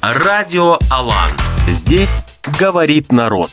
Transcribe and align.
Радио 0.00 0.78
Алан. 0.90 1.32
Здесь 1.66 2.22
говорит 2.60 3.12
народ. 3.12 3.50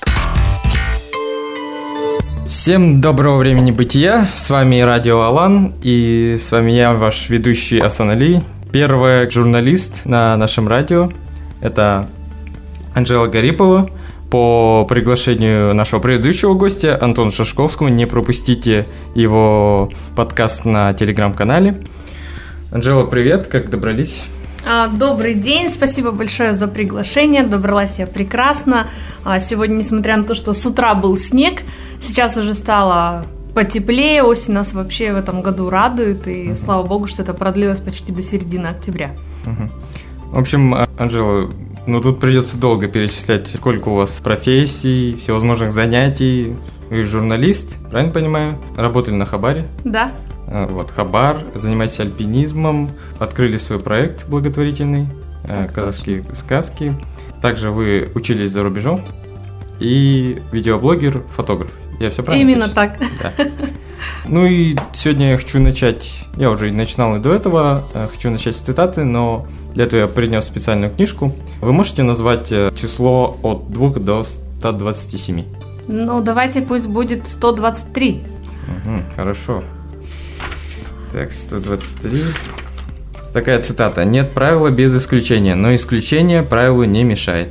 Всем 2.47 3.01
доброго 3.01 3.37
времени 3.37 3.71
бытия, 3.71 4.29
с 4.35 4.51
вами 4.51 4.79
Радио 4.81 5.21
Алан, 5.21 5.73
и 5.81 6.37
с 6.39 6.51
вами 6.51 6.71
я, 6.71 6.93
ваш 6.93 7.29
ведущий 7.29 7.79
Асан 7.79 8.11
Али, 8.11 8.43
первый 8.71 9.27
журналист 9.31 10.05
на 10.05 10.37
нашем 10.37 10.67
радио, 10.67 11.09
это 11.61 12.07
Анжела 12.93 13.25
Гарипова, 13.25 13.89
по 14.29 14.85
приглашению 14.87 15.73
нашего 15.73 15.99
предыдущего 15.99 16.53
гостя 16.53 16.95
Антона 17.01 17.31
Шашковского, 17.31 17.87
не 17.87 18.05
пропустите 18.05 18.85
его 19.15 19.89
подкаст 20.15 20.63
на 20.63 20.93
телеграм-канале. 20.93 21.83
Анжела, 22.71 23.05
привет, 23.05 23.47
как 23.47 23.71
добрались? 23.71 24.21
А, 24.67 24.87
добрый 24.87 25.35
день, 25.35 25.69
спасибо 25.69 26.11
большое 26.11 26.53
за 26.53 26.67
приглашение. 26.67 27.43
Добралась 27.43 27.99
я 27.99 28.07
прекрасно. 28.07 28.87
А, 29.23 29.39
сегодня, 29.39 29.75
несмотря 29.75 30.17
на 30.17 30.23
то, 30.23 30.33
что 30.33 30.53
с 30.53 30.65
утра 30.65 30.95
был 30.95 31.19
снег, 31.19 31.61
сейчас 32.01 32.35
уже 32.35 32.55
стало 32.55 33.27
потеплее. 33.53 34.23
Осень 34.23 34.53
нас 34.53 34.73
вообще 34.73 35.13
в 35.13 35.17
этом 35.17 35.43
году 35.43 35.69
радует. 35.69 36.27
И 36.27 36.49
угу. 36.49 36.57
слава 36.57 36.83
богу, 36.83 37.07
что 37.07 37.21
это 37.21 37.35
продлилось 37.35 37.79
почти 37.79 38.11
до 38.11 38.23
середины 38.23 38.67
октября. 38.67 39.11
Угу. 39.45 39.69
В 40.31 40.39
общем, 40.39 40.75
Анжела, 40.97 41.51
ну 41.85 42.01
тут 42.01 42.19
придется 42.19 42.57
долго 42.57 42.87
перечислять, 42.87 43.47
сколько 43.47 43.89
у 43.89 43.95
вас 43.95 44.19
профессий, 44.19 45.15
всевозможных 45.21 45.73
занятий. 45.73 46.55
Вы 46.89 47.03
журналист, 47.03 47.77
правильно 47.91 48.11
понимаю? 48.11 48.57
Работали 48.75 49.13
на 49.13 49.27
Хабаре? 49.27 49.67
Да. 49.83 50.11
Э, 50.47 50.67
вот, 50.69 50.91
Хабар, 50.91 51.37
занимаетесь 51.55 51.99
альпинизмом, 51.99 52.89
открыли 53.19 53.57
свой 53.57 53.79
проект 53.79 54.27
благотворительный, 54.27 55.07
э, 55.43 55.47
так, 55.47 55.73
казахские 55.73 56.19
точно. 56.19 56.35
сказки. 56.35 56.95
Также 57.41 57.71
вы 57.71 58.09
учились 58.15 58.51
за 58.51 58.63
рубежом 58.63 59.03
и 59.79 60.41
видеоблогер, 60.51 61.23
фотограф. 61.35 61.71
Я 61.99 62.09
все 62.09 62.23
правильно 62.23 62.49
Именно 62.49 62.69
так. 62.69 62.97
Да. 63.21 63.33
Ну 64.27 64.45
и 64.45 64.75
сегодня 64.93 65.31
я 65.31 65.37
хочу 65.37 65.59
начать, 65.59 66.25
я 66.37 66.51
уже 66.51 66.71
начинал 66.71 67.15
и 67.15 67.19
до 67.19 67.33
этого, 67.33 67.83
э, 67.93 68.07
хочу 68.11 68.29
начать 68.29 68.55
с 68.55 68.59
цитаты, 68.59 69.03
но 69.03 69.47
для 69.73 69.85
этого 69.85 70.01
я 70.01 70.07
принес 70.07 70.45
специальную 70.45 70.93
книжку. 70.93 71.31
Вы 71.61 71.73
можете 71.73 72.03
назвать 72.03 72.49
число 72.49 73.37
от 73.41 73.71
2 73.71 73.99
до 73.99 74.23
127? 74.23 75.43
Ну, 75.87 76.21
давайте 76.21 76.61
пусть 76.61 76.87
будет 76.87 77.27
123. 77.27 78.23
Угу, 78.67 78.99
хорошо. 79.15 79.63
Так, 81.11 81.31
123. 81.31 82.23
Такая 83.33 83.61
цитата. 83.61 84.05
«Нет 84.05 84.33
правила 84.33 84.69
без 84.69 84.95
исключения, 84.97 85.55
но 85.55 85.75
исключение 85.75 86.41
правилу 86.41 86.83
не 86.83 87.03
мешает». 87.03 87.49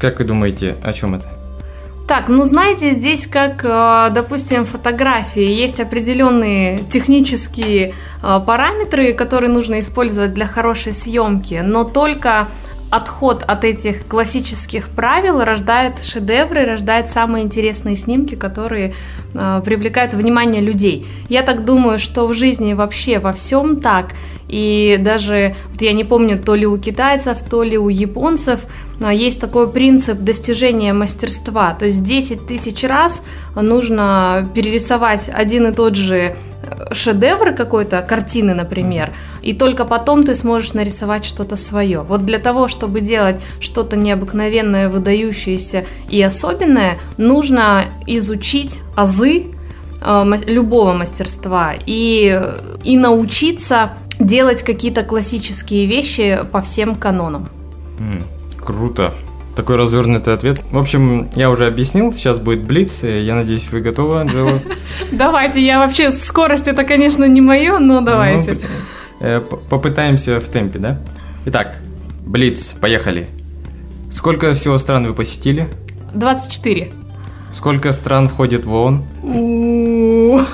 Как 0.00 0.18
вы 0.18 0.24
думаете, 0.24 0.74
о 0.82 0.92
чем 0.92 1.14
это? 1.14 1.28
Так, 2.08 2.28
ну 2.28 2.44
знаете, 2.44 2.90
здесь 2.90 3.28
как, 3.28 3.64
э, 3.64 4.10
допустим, 4.12 4.66
фотографии, 4.66 5.44
есть 5.44 5.78
определенные 5.78 6.80
технические 6.90 7.94
э, 8.22 8.40
параметры, 8.44 9.12
которые 9.12 9.50
нужно 9.50 9.78
использовать 9.78 10.34
для 10.34 10.46
хорошей 10.46 10.92
съемки, 10.92 11.62
но 11.64 11.84
только 11.84 12.48
отход 12.92 13.42
от 13.48 13.64
этих 13.64 14.06
классических 14.06 14.90
правил 14.90 15.42
рождает 15.42 16.04
шедевры, 16.04 16.66
рождает 16.66 17.08
самые 17.08 17.42
интересные 17.42 17.96
снимки, 17.96 18.34
которые 18.34 18.92
э, 19.32 19.62
привлекают 19.64 20.12
внимание 20.12 20.60
людей. 20.60 21.06
Я 21.30 21.42
так 21.42 21.64
думаю, 21.64 21.98
что 21.98 22.26
в 22.26 22.34
жизни 22.34 22.74
вообще 22.74 23.18
во 23.18 23.32
всем 23.32 23.76
так. 23.76 24.12
И 24.46 24.98
даже, 25.00 25.54
вот 25.72 25.80
я 25.80 25.94
не 25.94 26.04
помню, 26.04 26.38
то 26.38 26.54
ли 26.54 26.66
у 26.66 26.76
китайцев, 26.76 27.42
то 27.42 27.62
ли 27.62 27.78
у 27.78 27.88
японцев 27.88 28.60
есть 29.10 29.40
такой 29.40 29.68
принцип 29.68 30.18
достижения 30.18 30.92
мастерства. 30.92 31.74
То 31.74 31.86
есть 31.86 32.02
10 32.02 32.46
тысяч 32.46 32.84
раз 32.84 33.22
нужно 33.54 34.48
перерисовать 34.54 35.28
один 35.32 35.68
и 35.68 35.72
тот 35.72 35.96
же 35.96 36.36
шедевр 36.92 37.52
какой-то, 37.52 38.02
картины, 38.02 38.54
например, 38.54 39.12
и 39.42 39.52
только 39.52 39.84
потом 39.84 40.22
ты 40.22 40.34
сможешь 40.34 40.74
нарисовать 40.74 41.24
что-то 41.24 41.56
свое. 41.56 42.00
Вот 42.00 42.24
для 42.24 42.38
того, 42.38 42.68
чтобы 42.68 43.00
делать 43.00 43.36
что-то 43.60 43.96
необыкновенное, 43.96 44.88
выдающееся 44.88 45.84
и 46.08 46.22
особенное, 46.22 46.98
нужно 47.16 47.86
изучить 48.06 48.78
азы 48.96 49.46
э, 50.00 50.24
любого 50.46 50.92
мастерства 50.92 51.74
и, 51.86 52.40
и 52.84 52.96
научиться 52.96 53.92
делать 54.18 54.62
какие-то 54.62 55.02
классические 55.02 55.86
вещи 55.86 56.40
по 56.52 56.60
всем 56.60 56.94
канонам. 56.94 57.48
Круто. 58.64 59.14
Такой 59.56 59.76
развернутый 59.76 60.32
ответ. 60.32 60.60
В 60.70 60.78
общем, 60.78 61.28
я 61.34 61.50
уже 61.50 61.66
объяснил, 61.66 62.12
сейчас 62.12 62.38
будет 62.38 62.62
блиц, 62.62 63.02
я 63.02 63.34
надеюсь, 63.34 63.68
вы 63.70 63.80
готовы, 63.80 64.20
Анжела? 64.20 64.60
Давайте, 65.12 65.64
я 65.64 65.78
вообще, 65.78 66.10
скорость 66.10 66.68
это, 66.68 66.84
конечно, 66.84 67.24
не 67.24 67.42
мое, 67.42 67.78
но 67.78 68.00
ну, 68.00 68.06
давайте. 68.06 68.58
Э, 69.20 69.40
попытаемся 69.40 70.40
в 70.40 70.48
темпе, 70.48 70.78
да? 70.78 70.98
Итак, 71.44 71.76
блиц, 72.24 72.74
поехали. 72.80 73.28
Сколько 74.10 74.54
всего 74.54 74.78
стран 74.78 75.06
вы 75.06 75.14
посетили? 75.14 75.68
24. 76.14 76.92
Сколько 77.52 77.92
стран 77.92 78.28
входит 78.30 78.64
в 78.64 78.72
ООН? 78.72 79.04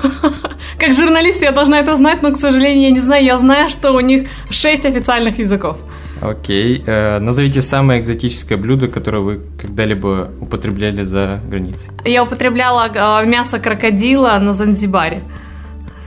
Как 0.77 0.93
журналист 0.93 1.41
я 1.41 1.51
должна 1.51 1.79
это 1.79 1.95
знать, 1.95 2.21
но, 2.21 2.31
к 2.31 2.37
сожалению, 2.37 2.83
я 2.83 2.91
не 2.91 2.99
знаю. 2.99 3.23
Я 3.23 3.37
знаю, 3.37 3.69
что 3.69 3.93
у 3.93 3.99
них 4.01 4.27
6 4.49 4.85
официальных 4.85 5.39
языков. 5.39 5.77
Окей. 6.21 6.83
Э, 6.85 7.19
назовите 7.19 7.61
самое 7.61 8.01
экзотическое 8.01 8.57
блюдо, 8.57 8.87
которое 8.87 9.19
вы 9.19 9.41
когда-либо 9.59 10.31
употребляли 10.41 11.03
за 11.03 11.39
границей. 11.49 11.91
Я 12.05 12.23
употребляла 12.23 12.89
э, 12.93 13.25
мясо 13.25 13.59
крокодила 13.59 14.37
на 14.39 14.53
Занзибаре. 14.53 15.23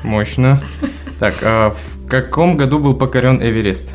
Мощно. 0.03 0.61
Так, 1.19 1.35
а 1.43 1.71
в 1.71 2.09
каком 2.09 2.57
году 2.57 2.79
был 2.79 2.95
покорен 2.95 3.41
Эверест? 3.41 3.95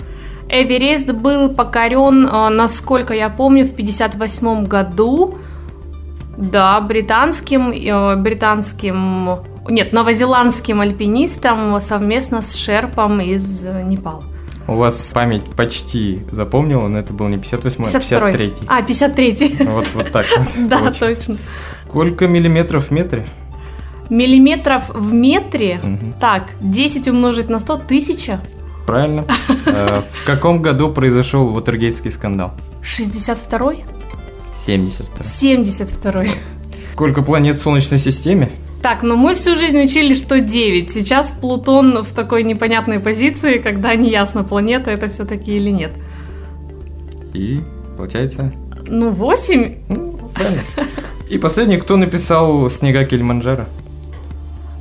Эверест 0.50 1.11
был 1.11 1.50
покорен, 1.50 2.25
э, 2.25 2.50
насколько 2.50 3.13
я 3.13 3.29
помню, 3.29 3.66
в 3.66 3.75
58 3.75 4.66
году. 4.66 5.38
Да, 6.38 6.79
британским, 6.81 7.72
э, 7.72 8.16
британским, 8.16 9.39
нет, 9.69 9.94
новозеландским 9.94 10.81
альпинистом 10.81 11.79
совместно 11.81 12.41
с 12.41 12.56
шерпом 12.56 13.19
из 13.19 13.61
Непала. 13.61 14.23
У 14.67 14.73
вас 14.73 15.11
память 15.13 15.45
почти 15.55 16.19
запомнила, 16.29 16.88
но 16.88 17.00
это 17.00 17.13
был 17.13 17.28
не 17.29 17.38
58 17.38 17.83
а 17.85 17.88
53 17.88 18.53
А, 18.67 18.81
53 18.81 19.57
Вот, 19.61 19.88
вот 19.94 20.11
так 20.11 20.25
вот. 20.38 20.47
Да, 20.67 20.91
точно. 20.91 21.38
Сколько 21.85 22.28
миллиметров 22.28 22.89
в 22.89 22.91
метре? 22.91 23.27
Миллиметров 24.09 24.89
в 24.89 25.13
метре? 25.13 25.79
Так, 26.19 26.50
10 26.59 27.07
умножить 27.07 27.50
на 27.50 27.59
100– 27.59 27.77
тысяча. 27.88 28.41
Правильно. 28.85 29.25
Э, 29.66 30.01
в 30.13 30.25
каком 30.25 30.61
году 30.61 30.94
произошел 30.94 31.50
Ватергейтский 31.50 32.09
скандал? 32.09 32.53
62-й? 32.83 33.83
72 34.56 35.23
72 35.23 36.23
Сколько 36.94 37.22
планет 37.22 37.57
в 37.57 37.61
Солнечной 37.61 38.00
системе? 38.00 38.51
Так, 38.87 39.03
ну 39.03 39.17
мы 39.17 39.35
всю 39.35 39.57
жизнь 39.57 39.83
учили, 39.83 40.13
что 40.13 40.39
9. 40.39 40.93
Сейчас 40.93 41.31
Плутон 41.41 42.03
в 42.03 42.13
такой 42.13 42.43
непонятной 42.43 43.01
позиции, 43.01 43.57
когда 43.57 43.93
неясно, 43.95 44.45
планета 44.45 44.91
это 44.91 45.09
все-таки 45.09 45.57
или 45.57 45.71
нет. 45.71 45.91
И 47.33 47.59
получается? 47.97 48.53
Ну, 48.87 49.09
8. 49.09 49.75
Ну, 49.89 50.31
правильно. 50.33 50.63
И 51.29 51.37
последний, 51.37 51.75
кто 51.75 51.97
написал 51.97 52.69
«Снега 52.69 53.03
Кельманджаро»? 53.03 53.65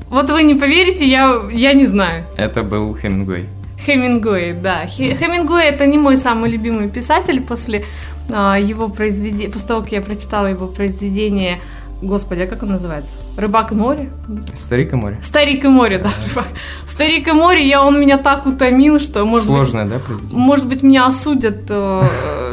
Вот 0.08 0.30
вы 0.30 0.44
не 0.44 0.54
поверите, 0.54 1.04
я, 1.04 1.42
я 1.50 1.74
не 1.74 1.86
знаю. 1.86 2.26
Это 2.36 2.62
был 2.62 2.94
Хемингуэй. 2.94 3.46
Хемингуэй, 3.84 4.52
да. 4.52 4.86
Хемингуэй 4.86 5.70
это 5.70 5.84
не 5.84 5.98
мой 5.98 6.16
самый 6.16 6.48
любимый 6.48 6.88
писатель 6.88 7.40
после 7.40 7.84
а, 8.32 8.56
его 8.56 8.88
произведения, 8.88 9.50
после 9.50 9.66
того, 9.66 9.80
как 9.80 9.90
я 9.90 10.00
прочитала 10.00 10.46
его 10.46 10.68
произведение 10.68 11.58
Господи, 12.02 12.42
а 12.42 12.46
как 12.46 12.62
он 12.62 12.68
называется? 12.68 13.25
Рыбак 13.36 13.72
и 13.72 13.74
море? 13.74 14.10
Старик 14.54 14.92
и 14.92 14.96
море. 14.96 15.18
Старик 15.22 15.64
и 15.64 15.68
море, 15.68 15.98
да, 15.98 16.10
рыбак. 16.26 16.48
Старик 16.86 17.28
и 17.28 17.32
море, 17.32 17.68
я, 17.68 17.84
он 17.84 18.00
меня 18.00 18.16
так 18.16 18.46
утомил, 18.46 18.98
что 18.98 19.24
может 19.24 19.46
Сложное, 19.46 19.84
быть, 19.84 19.92
да, 19.92 19.98
произведение? 19.98 20.38
Может 20.38 20.68
быть, 20.68 20.82
меня 20.82 21.06
осудят 21.06 21.64
э, 21.68 22.02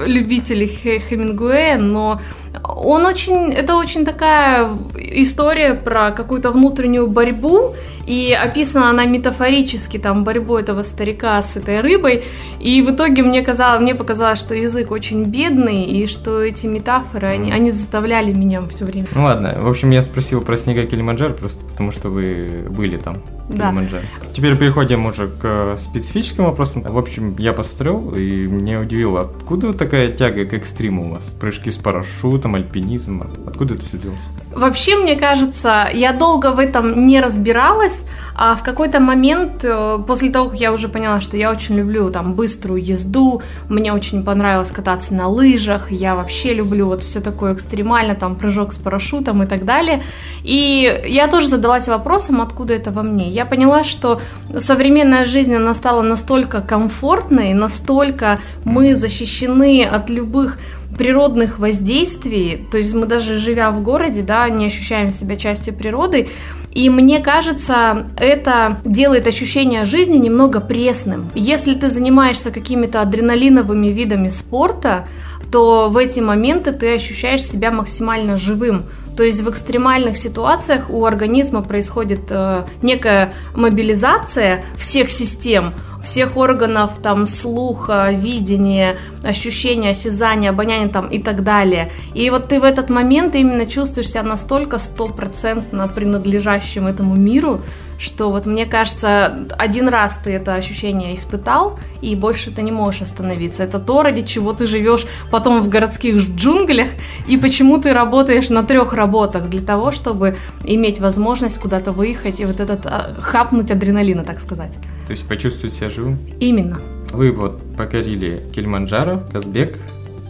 любители 0.06 0.66
Хемингуэя, 0.66 1.78
но 1.80 2.20
он 2.64 3.06
очень, 3.06 3.54
это 3.54 3.76
очень 3.76 4.06
такая 4.06 4.70
история 4.98 5.74
про 5.74 6.12
какую-то 6.12 6.52
внутреннюю 6.52 7.08
борьбу, 7.08 7.74
и 8.06 8.34
описана 8.34 8.90
она 8.90 9.06
метафорически, 9.06 9.98
там, 9.98 10.24
борьбу 10.24 10.58
этого 10.58 10.84
старика 10.84 11.42
с 11.42 11.56
этой 11.56 11.80
рыбой. 11.80 12.24
И 12.60 12.82
в 12.82 12.92
итоге 12.92 13.24
мне, 13.24 13.42
казалось, 13.42 13.82
мне 13.82 13.96
показалось, 13.96 14.40
что 14.40 14.54
язык 14.54 14.92
очень 14.92 15.24
бедный, 15.24 15.84
и 15.84 16.06
что 16.08 16.42
эти 16.42 16.68
метафоры, 16.68 17.28
они, 17.28 17.52
они 17.52 17.72
заставляли 17.72 18.34
меня 18.34 18.62
все 18.70 18.86
время. 18.86 19.08
Ну 19.16 19.24
ладно, 19.24 19.56
в 19.58 19.68
общем, 19.68 19.92
я 19.92 20.02
спросил 20.02 20.42
про 20.42 20.58
снега 20.74 20.90
Килиманджаро, 20.90 21.34
просто 21.34 21.64
потому 21.66 21.92
что 21.92 22.10
вы 22.10 22.66
были 22.70 22.98
там. 22.98 23.22
Да. 23.54 23.70
Килиманджаро. 23.70 24.02
Теперь 24.36 24.58
переходим 24.58 25.06
уже 25.06 25.28
к 25.28 25.78
специфическим 25.78 26.46
вопросам. 26.46 26.82
В 26.82 26.98
общем, 26.98 27.36
я 27.38 27.54
посмотрел, 27.54 28.16
и 28.16 28.48
меня 28.48 28.80
удивило, 28.80 29.22
откуда 29.22 29.74
такая 29.74 30.10
тяга 30.10 30.46
к 30.46 30.54
экстриму 30.54 31.08
у 31.08 31.14
вас? 31.14 31.26
Прыжки 31.26 31.70
с 31.70 31.78
парашютом, 31.78 32.56
альпинизм, 32.56 33.24
откуда 33.46 33.76
это 33.76 33.86
все 33.86 33.98
делалось? 33.98 34.24
Вообще, 34.56 34.98
мне 34.98 35.16
кажется, 35.16 35.88
я 35.94 36.14
долго 36.14 36.52
в 36.52 36.60
этом 36.60 37.08
не 37.08 37.22
разбиралась, 37.22 38.04
а 38.36 38.56
в 38.56 38.64
какой-то 38.64 39.00
момент, 39.00 39.64
э, 39.64 40.00
после 40.08 40.32
того, 40.32 40.50
как 40.50 40.60
я 40.60 40.74
уже 40.74 40.90
поняла, 40.90 41.22
что 41.22 41.38
я 41.38 41.52
очень 41.52 41.76
люблю 41.76 42.10
там 42.10 42.34
быструю 42.34 42.84
езду, 42.84 43.42
мне 43.70 43.94
очень 43.94 44.24
понравилось 44.24 44.72
кататься 44.72 45.14
на 45.14 45.28
лыжах, 45.28 45.92
я 45.92 46.16
вообще 46.16 46.54
люблю 46.54 46.88
вот 46.88 47.04
все 47.04 47.20
такое 47.20 47.54
экстремально, 47.54 48.16
там 48.16 48.36
прыжок 48.36 48.74
с 48.74 48.78
парашютом 48.78 49.44
и 49.44 49.46
так 49.46 49.66
далее. 49.66 50.04
И 50.44 51.04
я 51.06 51.28
тоже 51.28 51.48
задалась 51.48 51.88
вопросом, 51.88 52.42
откуда 52.42 52.74
это 52.74 52.92
во 52.92 53.04
мне. 53.04 53.30
Я 53.30 53.43
поняла, 53.46 53.84
что 53.84 54.22
современная 54.58 55.26
жизнь, 55.26 55.54
она 55.54 55.74
стала 55.74 56.02
настолько 56.02 56.62
комфортной, 56.62 57.54
настолько 57.54 58.40
мы 58.64 58.96
защищены 58.96 59.84
от 59.84 60.10
любых 60.10 60.58
природных 60.98 61.60
воздействий, 61.60 62.68
то 62.72 62.78
есть 62.78 62.94
мы 62.94 63.06
даже 63.06 63.36
живя 63.36 63.72
в 63.72 63.82
городе, 63.82 64.22
да, 64.22 64.48
не 64.50 64.68
ощущаем 64.68 65.12
себя 65.12 65.36
частью 65.36 65.74
природы, 65.74 66.30
и 66.72 66.90
мне 66.90 67.20
кажется, 67.20 68.08
это 68.18 68.80
делает 68.86 69.28
ощущение 69.28 69.86
жизни 69.86 70.18
немного 70.18 70.60
пресным. 70.60 71.30
Если 71.36 71.74
ты 71.74 71.90
занимаешься 71.90 72.52
какими-то 72.52 73.02
адреналиновыми 73.02 73.88
видами 73.88 74.30
спорта, 74.30 75.08
то 75.52 75.90
в 75.90 75.98
эти 75.98 76.20
моменты 76.20 76.72
ты 76.72 76.96
ощущаешь 76.96 77.44
себя 77.44 77.72
максимально 77.72 78.38
живым. 78.38 78.86
То 79.16 79.24
есть 79.24 79.42
в 79.42 79.50
экстремальных 79.50 80.18
ситуациях 80.18 80.90
у 80.90 81.06
организма 81.06 81.62
происходит 81.62 82.22
э, 82.30 82.64
некая 82.82 83.34
мобилизация 83.56 84.64
всех 84.78 85.10
систем, 85.10 85.74
всех 86.04 86.36
органов, 86.36 86.92
там, 87.02 87.28
слуха, 87.28 88.10
видения, 88.12 88.98
ощущения, 89.24 89.92
осязания, 89.92 90.50
обоняния 90.50 90.90
там 90.90 91.08
и 91.08 91.22
так 91.22 91.44
далее. 91.44 91.92
И 92.14 92.30
вот 92.30 92.50
ты 92.50 92.60
в 92.60 92.64
этот 92.64 92.90
момент 92.90 93.36
именно 93.36 93.66
чувствуешь 93.66 94.10
себя 94.10 94.24
настолько 94.24 94.80
стопроцентно 94.80 95.88
принадлежащим 95.88 96.88
этому 96.88 97.16
миру, 97.16 97.62
что 97.98 98.32
вот 98.32 98.46
мне 98.46 98.66
кажется, 98.66 99.48
один 99.58 99.88
раз 99.88 100.20
ты 100.24 100.32
это 100.32 100.56
ощущение 100.56 101.16
испытал, 101.16 101.80
и 102.02 102.16
больше 102.16 102.52
ты 102.52 102.62
не 102.62 102.72
можешь 102.72 103.02
остановиться. 103.02 103.64
Это 103.64 103.80
то, 103.80 104.04
ради 104.04 104.22
чего 104.22 104.54
ты 104.54 104.68
живешь 104.68 105.06
потом 105.32 105.62
в 105.62 105.70
городских 105.70 106.16
джунглях, 106.36 106.90
и 107.28 107.38
почему 107.38 107.80
ты 107.80 107.94
работаешь 107.94 108.50
на 108.50 108.64
трех 108.64 108.94
работах, 108.94 109.50
для 109.50 109.62
того, 109.62 109.92
чтобы 109.92 110.36
иметь 110.66 111.00
возможность 111.00 111.60
куда-то 111.60 111.92
выехать 111.92 112.40
и 112.40 112.46
вот 112.46 112.60
этот 112.60 112.86
а, 112.86 113.16
хапнуть 113.20 113.72
адреналина, 113.72 114.24
так 114.24 114.40
сказать. 114.40 114.74
То 115.08 115.12
есть 115.12 115.28
почувствовать 115.28 115.74
себя 115.74 115.90
живым? 115.90 116.20
Именно. 116.40 116.80
Вы 117.12 117.32
вот 117.32 117.62
покорили 117.78 118.44
Кельманджаро, 118.54 119.22
Казбек. 119.32 119.78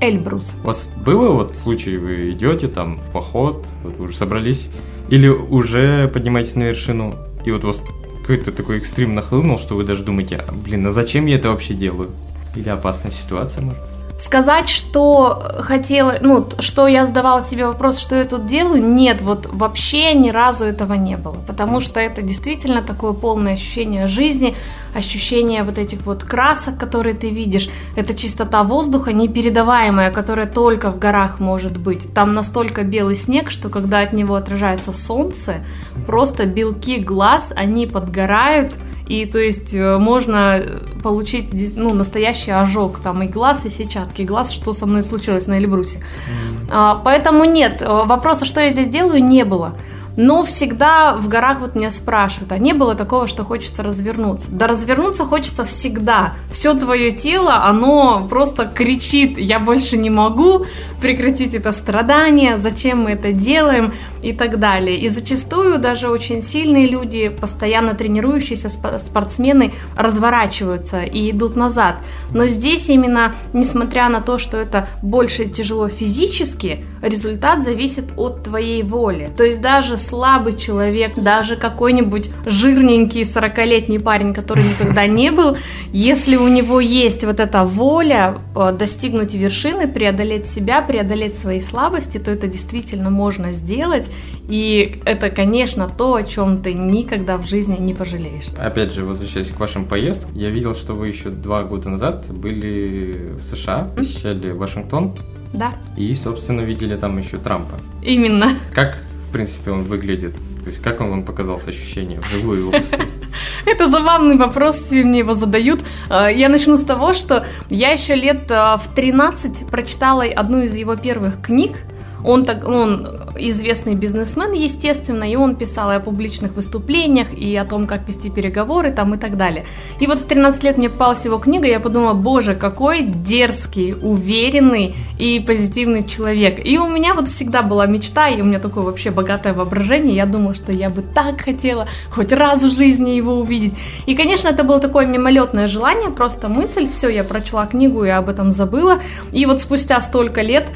Эльбрус. 0.01 0.53
У 0.63 0.67
вас 0.67 0.89
было 1.05 1.31
вот 1.31 1.55
случай, 1.55 1.97
вы 1.97 2.31
идете 2.31 2.67
там 2.67 2.99
в 2.99 3.09
поход, 3.11 3.65
вот 3.83 3.95
вы 3.97 4.05
уже 4.05 4.17
собрались, 4.17 4.69
или 5.09 5.29
уже 5.29 6.09
поднимаетесь 6.09 6.55
на 6.55 6.63
вершину, 6.63 7.15
и 7.45 7.51
вот 7.51 7.63
у 7.63 7.67
вас 7.67 7.83
какой-то 8.21 8.51
такой 8.51 8.77
экстрим 8.77 9.15
нахлынул, 9.15 9.57
что 9.57 9.75
вы 9.75 9.83
даже 9.83 10.03
думаете, 10.03 10.37
«А, 10.47 10.51
блин, 10.51 10.87
а 10.87 10.91
зачем 10.91 11.25
я 11.25 11.35
это 11.35 11.49
вообще 11.49 11.73
делаю? 11.73 12.11
Или 12.55 12.69
опасная 12.69 13.11
ситуация, 13.11 13.61
может? 13.61 13.92
Сказать, 14.23 14.69
что 14.69 15.43
хотела, 15.59 16.15
ну, 16.21 16.47
что 16.59 16.87
я 16.87 17.05
задавала 17.05 17.43
себе 17.43 17.67
вопрос, 17.67 17.99
что 17.99 18.15
я 18.15 18.23
тут 18.23 18.45
делаю, 18.45 18.81
нет, 18.81 19.21
вот 19.21 19.49
вообще 19.51 20.13
ни 20.13 20.29
разу 20.29 20.63
этого 20.63 20.93
не 20.93 21.17
было, 21.17 21.35
потому 21.45 21.81
что 21.81 21.99
это 21.99 22.21
действительно 22.21 22.81
такое 22.81 23.11
полное 23.11 23.55
ощущение 23.55 24.07
жизни, 24.07 24.55
ощущение 24.95 25.63
вот 25.63 25.77
этих 25.77 26.05
вот 26.05 26.23
красок, 26.23 26.77
которые 26.77 27.15
ты 27.15 27.31
видишь, 27.31 27.67
это 27.97 28.13
чистота 28.13 28.63
воздуха 28.63 29.11
непередаваемая, 29.11 30.09
которая 30.09 30.45
только 30.45 30.89
в 30.89 30.99
горах 30.99 31.41
может 31.41 31.77
быть. 31.77 32.13
Там 32.13 32.33
настолько 32.33 32.83
белый 32.83 33.17
снег, 33.17 33.51
что 33.51 33.67
когда 33.67 33.99
от 33.99 34.13
него 34.13 34.35
отражается 34.35 34.93
солнце, 34.93 35.65
просто 36.07 36.45
белки 36.45 36.95
глаз, 36.97 37.51
они 37.53 37.87
подгорают, 37.87 38.73
и 39.07 39.25
то 39.25 39.39
есть 39.39 39.73
э, 39.73 39.97
можно 39.97 40.63
получить 41.03 41.75
ну, 41.75 41.93
настоящий 41.93 42.51
ожог, 42.51 42.99
там 42.99 43.23
и 43.23 43.27
глаз, 43.27 43.65
и 43.65 43.69
сетчатки, 43.69 44.21
глаз, 44.21 44.51
что 44.51 44.73
со 44.73 44.85
мной 44.85 45.03
случилось 45.03 45.47
на 45.47 45.57
Эльбрусе. 45.57 45.97
Mm. 45.97 46.67
А, 46.69 46.95
поэтому 47.03 47.43
нет, 47.43 47.81
э, 47.81 47.85
вопроса, 48.05 48.45
что 48.45 48.61
я 48.61 48.69
здесь 48.69 48.87
делаю, 48.87 49.23
не 49.23 49.43
было. 49.43 49.75
Но 50.15 50.43
всегда 50.43 51.15
в 51.15 51.27
горах 51.27 51.59
вот 51.59 51.75
меня 51.75 51.89
спрашивают, 51.89 52.51
а 52.51 52.59
не 52.59 52.73
было 52.73 52.93
такого, 52.93 53.27
что 53.27 53.43
хочется 53.43 53.81
развернуться? 53.81 54.47
Да 54.51 54.67
развернуться 54.67 55.25
хочется 55.25 55.65
всегда. 55.65 56.33
Все 56.51 56.75
твое 56.75 57.09
тело, 57.11 57.63
оно 57.65 58.25
просто 58.29 58.65
кричит, 58.65 59.39
я 59.39 59.59
больше 59.59 59.97
не 59.97 60.11
могу, 60.11 60.67
прекратить 61.01 61.55
это 61.55 61.71
страдание, 61.71 62.59
зачем 62.59 63.03
мы 63.03 63.11
это 63.11 63.33
делаем 63.33 63.93
и 64.23 64.33
так 64.33 64.59
далее. 64.59 64.97
И 64.97 65.09
зачастую 65.09 65.79
даже 65.79 66.09
очень 66.09 66.41
сильные 66.41 66.87
люди, 66.87 67.29
постоянно 67.29 67.93
тренирующиеся 67.93 68.69
спортсмены 68.69 69.73
разворачиваются 69.97 71.01
и 71.01 71.31
идут 71.31 71.55
назад. 71.55 71.97
Но 72.31 72.47
здесь 72.47 72.89
именно, 72.89 73.35
несмотря 73.53 74.09
на 74.09 74.21
то, 74.21 74.37
что 74.37 74.57
это 74.57 74.87
больше 75.01 75.45
тяжело 75.45 75.89
физически, 75.89 76.85
результат 77.01 77.61
зависит 77.63 78.05
от 78.17 78.43
твоей 78.43 78.83
воли. 78.83 79.29
То 79.35 79.43
есть 79.43 79.61
даже 79.61 79.97
слабый 79.97 80.55
человек, 80.57 81.13
даже 81.15 81.55
какой-нибудь 81.55 82.29
жирненький 82.45 83.23
40-летний 83.23 83.99
парень, 83.99 84.33
который 84.33 84.63
никогда 84.63 85.05
не 85.05 85.31
был, 85.31 85.57
если 85.91 86.37
у 86.37 86.47
него 86.47 86.79
есть 86.79 87.23
вот 87.23 87.39
эта 87.39 87.63
воля 87.65 88.37
э, 88.55 88.71
достигнуть 88.77 89.33
вершины, 89.33 89.87
преодолеть 89.87 90.47
себя, 90.47 90.81
преодолеть 90.81 91.37
свои 91.37 91.61
слабости, 91.61 92.17
то 92.17 92.31
это 92.31 92.47
действительно 92.47 93.09
можно 93.09 93.51
сделать. 93.51 94.09
И 94.47 94.99
это, 95.05 95.29
конечно, 95.29 95.89
то, 95.89 96.15
о 96.15 96.23
чем 96.23 96.61
ты 96.61 96.73
никогда 96.73 97.37
в 97.37 97.47
жизни 97.47 97.77
не 97.79 97.93
пожалеешь. 97.93 98.47
Опять 98.57 98.91
же, 98.93 99.05
возвращаясь 99.05 99.49
к 99.49 99.59
вашим 99.59 99.85
поездкам, 99.85 100.35
я 100.35 100.49
видел, 100.49 100.75
что 100.75 100.93
вы 100.93 101.07
еще 101.07 101.29
два 101.29 101.63
года 101.63 101.89
назад 101.89 102.25
были 102.29 103.31
в 103.39 103.45
США, 103.45 103.89
посещали 103.95 104.51
Вашингтон. 104.51 105.15
Да. 105.53 105.73
И, 105.97 106.13
собственно, 106.15 106.61
видели 106.61 106.95
там 106.95 107.17
еще 107.17 107.37
Трампа. 107.37 107.75
Именно. 108.01 108.51
Как 108.73 108.97
принципе, 109.33 109.71
он 109.71 109.83
выглядит? 109.83 110.35
То 110.63 110.69
есть 110.69 110.81
как 110.81 111.01
он 111.01 111.09
вам 111.09 111.23
показался 111.23 111.71
ощущение 111.71 112.21
вживую 112.21 112.59
его 112.59 112.71
посмотреть? 112.71 113.09
Это 113.65 113.87
забавный 113.89 114.37
вопрос, 114.37 114.77
все 114.77 115.03
мне 115.03 115.19
его 115.19 115.33
задают. 115.33 115.81
А, 116.09 116.29
я 116.29 116.47
начну 116.47 116.77
с 116.77 116.83
того, 116.85 117.11
что 117.11 117.45
я 117.69 117.91
еще 117.91 118.15
лет 118.15 118.49
а, 118.49 118.77
в 118.77 118.87
13 118.95 119.67
прочитала 119.67 120.23
одну 120.23 120.61
из 120.61 120.73
его 120.75 120.95
первых 120.95 121.41
книг, 121.41 121.79
он, 122.23 122.45
так, 122.45 122.67
он 122.67 123.07
известный 123.35 123.95
бизнесмен, 123.95 124.53
естественно, 124.53 125.23
и 125.23 125.35
он 125.35 125.55
писал 125.55 125.91
и 125.91 125.95
о 125.95 125.99
публичных 125.99 126.55
выступлениях, 126.55 127.27
и 127.33 127.55
о 127.55 127.63
том, 127.63 127.87
как 127.87 128.07
вести 128.07 128.29
переговоры 128.29 128.91
там 128.91 129.13
и 129.13 129.17
так 129.17 129.37
далее. 129.37 129.65
И 129.99 130.07
вот 130.07 130.19
в 130.19 130.25
13 130.25 130.63
лет 130.63 130.77
мне 130.77 130.89
попалась 130.89 131.25
его 131.25 131.37
книга, 131.37 131.67
и 131.67 131.71
я 131.71 131.79
подумала, 131.79 132.13
боже, 132.13 132.55
какой 132.55 133.03
дерзкий, 133.03 133.93
уверенный 133.93 134.95
и 135.19 135.39
позитивный 135.39 136.03
человек. 136.03 136.65
И 136.65 136.77
у 136.77 136.87
меня 136.87 137.13
вот 137.13 137.27
всегда 137.27 137.61
была 137.61 137.85
мечта, 137.85 138.29
и 138.29 138.41
у 138.41 138.45
меня 138.45 138.59
такое 138.59 138.83
вообще 138.83 139.11
богатое 139.11 139.53
воображение, 139.53 140.15
я 140.15 140.25
думала, 140.25 140.55
что 140.55 140.71
я 140.71 140.89
бы 140.89 141.01
так 141.01 141.41
хотела 141.41 141.87
хоть 142.09 142.31
раз 142.31 142.63
в 142.63 142.75
жизни 142.75 143.11
его 143.11 143.35
увидеть. 143.35 143.73
И, 144.05 144.15
конечно, 144.15 144.47
это 144.47 144.63
было 144.63 144.79
такое 144.79 145.05
мимолетное 145.05 145.67
желание, 145.67 146.09
просто 146.09 146.47
мысль, 146.49 146.87
все, 146.89 147.09
я 147.09 147.23
прочла 147.23 147.65
книгу 147.65 148.03
и 148.03 148.09
об 148.09 148.29
этом 148.29 148.51
забыла. 148.51 148.99
И 149.31 149.45
вот 149.45 149.61
спустя 149.61 149.99
столько 150.01 150.41
лет, 150.41 150.69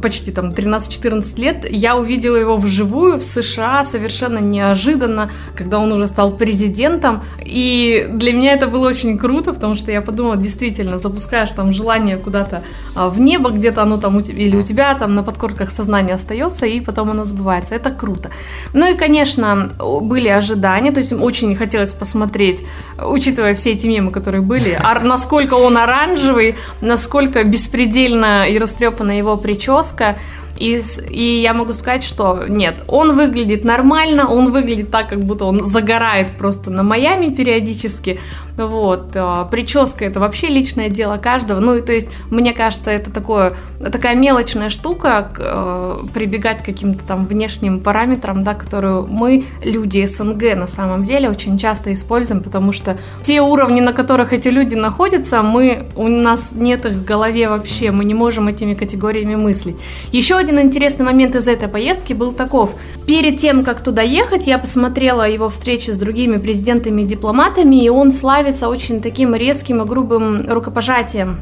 почти 0.00 0.32
там 0.32 0.52
13 0.52 0.93
14 0.94 1.38
лет, 1.38 1.66
я 1.70 1.96
увидела 1.96 2.36
его 2.36 2.56
вживую 2.56 3.18
в 3.18 3.22
США 3.22 3.84
совершенно 3.84 4.38
неожиданно, 4.38 5.30
когда 5.56 5.78
он 5.78 5.92
уже 5.92 6.06
стал 6.06 6.36
президентом. 6.36 7.22
И 7.44 8.06
для 8.10 8.32
меня 8.32 8.52
это 8.52 8.66
было 8.66 8.88
очень 8.88 9.18
круто, 9.18 9.52
потому 9.52 9.74
что 9.74 9.92
я 9.92 10.00
подумала, 10.00 10.36
действительно, 10.36 10.98
запускаешь 10.98 11.52
там 11.52 11.72
желание 11.72 12.16
куда-то 12.16 12.62
а, 12.94 13.08
в 13.08 13.20
небо, 13.20 13.50
где-то 13.50 13.82
оно 13.82 13.96
там 13.98 14.16
у 14.16 14.22
тебя, 14.22 14.42
или 14.42 14.56
у 14.56 14.62
тебя 14.62 14.94
там 14.94 15.14
на 15.14 15.22
подкорках 15.22 15.70
сознания 15.70 16.14
остается, 16.14 16.66
и 16.66 16.80
потом 16.80 17.10
оно 17.10 17.24
сбывается. 17.24 17.74
Это 17.74 17.90
круто. 17.90 18.30
Ну 18.72 18.92
и, 18.92 18.96
конечно, 18.96 19.70
были 20.02 20.28
ожидания, 20.28 20.92
то 20.92 21.00
есть 21.00 21.12
очень 21.12 21.56
хотелось 21.56 21.92
посмотреть, 21.92 22.60
учитывая 22.98 23.54
все 23.54 23.72
эти 23.72 23.86
мемы, 23.86 24.10
которые 24.10 24.42
были, 24.42 24.78
насколько 25.02 25.54
он 25.54 25.76
оранжевый, 25.76 26.54
насколько 26.80 27.44
беспредельно 27.44 28.48
и 28.48 28.58
растрепана 28.58 29.18
его 29.18 29.36
прическа. 29.36 30.16
И, 30.56 30.80
и 31.10 31.40
я 31.40 31.52
могу 31.52 31.72
сказать, 31.72 32.04
что 32.04 32.44
нет, 32.48 32.84
он 32.86 33.16
выглядит 33.16 33.64
нормально, 33.64 34.28
он 34.28 34.52
выглядит 34.52 34.90
так, 34.90 35.08
как 35.08 35.20
будто 35.20 35.46
он 35.46 35.64
загорает 35.64 36.36
просто 36.38 36.70
на 36.70 36.82
Майами 36.82 37.34
периодически, 37.34 38.20
Вот. 38.56 39.10
А, 39.16 39.44
прическа 39.44 40.04
это 40.04 40.20
вообще 40.20 40.46
личное 40.46 40.88
дело 40.88 41.16
каждого. 41.16 41.60
Ну, 41.60 41.74
и 41.74 41.82
то 41.82 41.92
есть, 41.92 42.08
мне 42.30 42.52
кажется, 42.52 42.90
это 42.90 43.10
такое, 43.10 43.54
такая 43.80 44.14
мелочная 44.14 44.70
штука, 44.70 45.28
э, 45.36 45.96
прибегать 46.12 46.62
к 46.62 46.66
каким-то 46.66 47.02
там 47.04 47.26
внешним 47.26 47.80
параметрам, 47.80 48.44
да, 48.44 48.54
которую 48.54 49.06
мы, 49.06 49.44
люди 49.62 50.04
СНГ, 50.06 50.56
на 50.56 50.68
самом 50.68 51.04
деле 51.04 51.28
очень 51.28 51.58
часто 51.58 51.92
используем, 51.92 52.42
потому 52.42 52.72
что 52.72 52.96
те 53.22 53.40
уровни, 53.40 53.80
на 53.80 53.92
которых 53.92 54.32
эти 54.32 54.48
люди 54.48 54.74
находятся, 54.76 55.42
мы, 55.42 55.86
у 55.96 56.06
нас 56.08 56.50
нет 56.52 56.86
их 56.86 56.92
в 56.92 57.04
голове 57.04 57.48
вообще, 57.48 57.90
мы 57.90 58.04
не 58.04 58.14
можем 58.14 58.46
этими 58.48 58.74
категориями 58.74 59.34
мыслить. 59.34 59.76
Еще 60.12 60.36
один 60.36 60.60
интересный 60.60 61.04
момент 61.04 61.34
из 61.34 61.48
этой 61.48 61.68
поездки 61.68 62.12
был 62.12 62.32
таков. 62.32 62.74
Перед 63.06 63.38
тем, 63.38 63.64
как 63.64 63.80
туда 63.80 64.02
ехать, 64.02 64.46
я 64.46 64.58
посмотрела 64.58 65.28
его 65.28 65.48
встречи 65.48 65.90
с 65.90 65.98
другими 65.98 66.38
президентами 66.38 67.02
и 67.02 67.04
дипломатами, 67.04 67.84
и 67.84 67.88
он 67.88 68.12
славится 68.44 68.68
очень 68.68 69.00
таким 69.00 69.34
резким 69.34 69.80
и 69.80 69.86
грубым 69.86 70.46
рукопожатием 70.46 71.38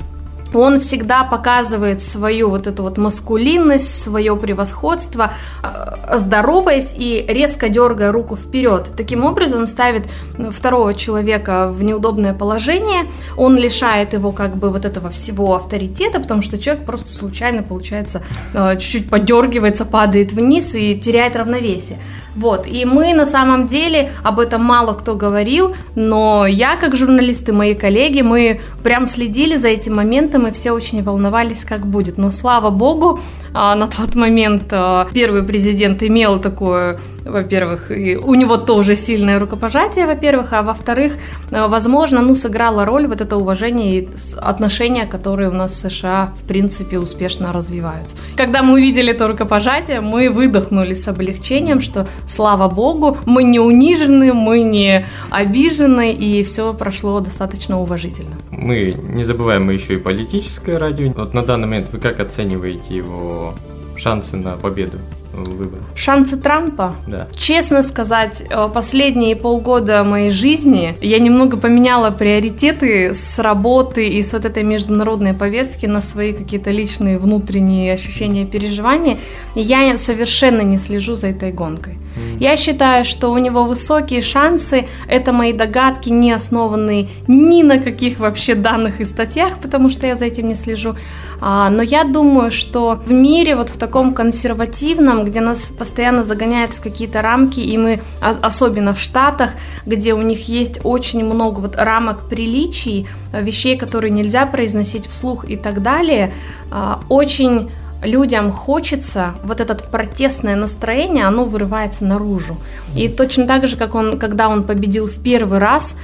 он 0.55 0.81
всегда 0.81 1.25
показывает 1.25 2.01
свою 2.01 2.51
вот 2.51 2.67
эту 2.67 2.83
вот 2.83 2.99
маскулинность, 2.99 4.03
свое 4.03 4.37
превосходство, 4.37 5.33
э, 5.63 6.19
здороваясь 6.19 6.95
и 6.97 7.25
резко 7.29 7.69
дергая 7.69 8.13
руку 8.13 8.37
вперед. 8.37 8.91
Таким 8.97 9.25
образом 9.25 9.67
ставит 9.67 10.05
второго 10.51 10.95
человека 10.95 11.69
в 11.69 11.83
неудобное 11.83 12.35
положение, 12.35 13.03
он 13.37 13.57
лишает 13.57 14.13
его 14.13 14.33
как 14.33 14.57
бы 14.57 14.71
вот 14.71 14.85
этого 14.85 15.11
всего 15.11 15.55
авторитета, 15.55 16.21
потому 16.21 16.43
что 16.43 16.59
человек 16.59 16.85
просто 16.85 17.13
случайно, 17.13 17.63
получается, 17.63 18.23
э, 18.55 18.77
чуть-чуть 18.79 19.09
подергивается, 19.09 19.85
падает 19.85 20.33
вниз 20.33 20.75
и 20.75 20.99
теряет 20.99 21.37
равновесие. 21.37 21.99
Вот, 22.35 22.67
и 22.67 22.85
мы 22.87 23.13
на 23.13 23.27
самом 23.27 23.67
деле, 23.67 24.11
об 24.23 24.41
этом 24.41 24.65
мало 24.65 24.95
кто 24.95 25.15
говорил, 25.15 25.75
но 25.95 26.47
я 26.47 26.77
как 26.77 26.97
журналист 26.97 27.49
и 27.49 27.53
мои 27.53 27.75
коллеги, 27.75 28.23
мы 28.23 28.61
прям 28.83 29.07
следили 29.07 29.57
за 29.57 29.69
этим 29.69 29.97
моментом, 29.97 30.42
и 30.47 30.53
все 30.53 30.73
очень 30.73 31.03
волновались, 31.03 31.65
как 31.65 31.87
будет. 31.87 32.19
Но 32.19 32.31
слава 32.31 32.71
богу, 32.71 33.21
а, 33.55 33.75
на 33.75 33.87
тот 33.87 34.15
момент 34.15 34.65
а, 34.71 35.09
первый 35.13 35.43
президент 35.43 36.03
имел 36.03 36.41
такое 36.41 36.99
во-первых, 37.25 37.91
у 37.91 38.35
него 38.35 38.57
тоже 38.57 38.95
сильное 38.95 39.39
рукопожатие, 39.39 40.07
во-первых, 40.07 40.53
а 40.53 40.63
во-вторых, 40.63 41.13
э, 41.51 41.67
возможно, 41.69 42.23
ну, 42.23 42.35
сыграла 42.35 42.85
роль 42.85 43.07
вот 43.07 43.21
это 43.21 43.37
уважение 43.37 43.99
и 43.99 44.09
отношения, 44.37 45.07
которые 45.07 45.49
у 45.49 45.53
нас 45.53 45.73
в 45.73 45.91
США, 45.91 46.33
в 46.43 46.47
принципе, 46.47 46.99
успешно 46.99 47.53
развиваются. 47.53 48.17
Когда 48.37 48.63
мы 48.63 48.75
увидели 48.75 49.13
это 49.13 49.29
рукопожатие, 49.29 50.01
мы 50.01 50.31
выдохнули 50.31 50.95
с 50.95 51.09
облегчением, 51.09 51.81
что, 51.81 52.07
слава 52.27 52.69
богу, 52.69 53.19
мы 53.27 53.45
не 53.45 53.61
унижены, 53.61 54.33
мы 54.33 54.61
не 54.61 55.07
обижены, 55.31 56.13
и 56.13 56.43
все 56.43 56.75
прошло 56.75 57.21
достаточно 57.21 57.81
уважительно. 57.81 58.37
Мы 58.51 58.97
не 59.15 59.25
забываем, 59.25 59.67
мы 59.67 59.75
еще 59.75 59.95
и 59.95 59.99
политическое 59.99 60.79
радио. 60.79 61.13
Вот 61.13 61.35
на 61.35 61.43
данный 61.43 61.67
момент 61.67 61.93
вы 61.93 61.99
как 61.99 62.21
оцениваете 62.21 62.97
его 62.97 63.55
шансы 63.97 64.37
на 64.37 64.57
победу? 64.57 64.99
Выборах? 65.33 65.83
Шансы 65.95 66.37
Трампа? 66.37 66.97
Да. 67.07 67.29
Честно 67.37 67.83
сказать, 67.83 68.43
э, 68.49 68.69
последние 68.73 69.37
полгода 69.37 70.05
моей 70.05 70.31
жизни 70.31 70.97
я 71.01 71.19
немного 71.19 71.57
поменяла 71.57 72.11
приоритеты 72.11 73.15
с 73.15 73.39
работы 73.39 74.09
и 74.09 74.23
с 74.23 74.33
вот 74.33 74.45
этой 74.45 74.63
международной 74.63 75.35
повестки 75.35 75.87
на 75.87 76.01
свои 76.01 76.33
какие-то 76.33 76.71
личные 76.71 77.19
внутренние 77.19 77.93
ощущения, 77.93 78.45
переживания. 78.45 79.19
я 79.55 79.99
совершенно 79.99 80.63
не 80.63 80.79
слежу 80.79 81.15
за 81.15 81.29
этой 81.29 81.53
гонкой. 81.53 81.95
Mm. 82.17 82.39
Я 82.41 82.57
считаю, 82.57 83.05
что 83.05 83.33
у 83.33 83.39
него 83.39 83.65
высокие 83.65 84.23
шансы. 84.23 84.87
Это 85.09 85.33
мои 85.33 85.53
догадки, 85.53 86.11
не 86.11 86.33
основанные 86.33 87.09
ни 87.27 87.63
на 87.63 87.79
каких 87.79 88.19
вообще 88.19 88.55
данных 88.55 89.01
и 89.01 89.05
статьях, 89.05 89.59
потому 89.61 89.91
что 89.91 90.07
я 90.07 90.17
за 90.17 90.27
этим 90.27 90.49
не 90.49 90.55
слежу. 90.55 90.97
А, 91.45 91.71
но 91.71 91.83
я 91.83 92.05
думаю, 92.05 92.53
что 92.53 93.01
в 93.05 93.11
мире 93.11 93.57
вот 93.57 93.71
в 93.71 93.77
таком 93.77 94.15
консервативном, 94.15 95.25
где 95.25 95.41
нас 95.41 95.63
постоянно 95.63 96.23
загоняют 96.23 96.73
в 96.73 96.81
какие-то 96.81 97.21
рамки, 97.21 97.59
и 97.59 97.77
мы, 97.77 98.01
особенно 98.21 98.95
в 98.95 99.01
Штатах, 99.01 99.51
где 99.85 100.15
у 100.15 100.23
них 100.23 100.49
есть 100.49 100.79
очень 100.85 101.25
много 101.25 101.59
вот 101.59 101.75
рамок 101.75 102.29
приличий, 102.29 103.09
вещей, 103.33 103.77
которые 103.77 104.13
нельзя 104.13 104.47
произносить 104.47 105.09
вслух 105.09 105.45
и 105.51 105.57
так 105.57 105.83
далее, 105.83 106.33
а, 106.71 107.01
очень 107.09 107.71
людям 108.03 108.53
хочется, 108.53 109.35
вот 109.43 109.61
это 109.61 109.75
протестное 109.75 110.55
настроение, 110.55 111.27
оно 111.27 111.45
вырывается 111.45 112.05
наружу. 112.05 112.57
И 112.97 113.09
точно 113.09 113.47
так 113.47 113.67
же, 113.67 113.77
как 113.77 113.97
он, 113.97 114.19
когда 114.19 114.49
он 114.49 114.63
победил 114.63 115.07
в 115.07 115.21
первый 115.23 115.59
раз, 115.59 115.97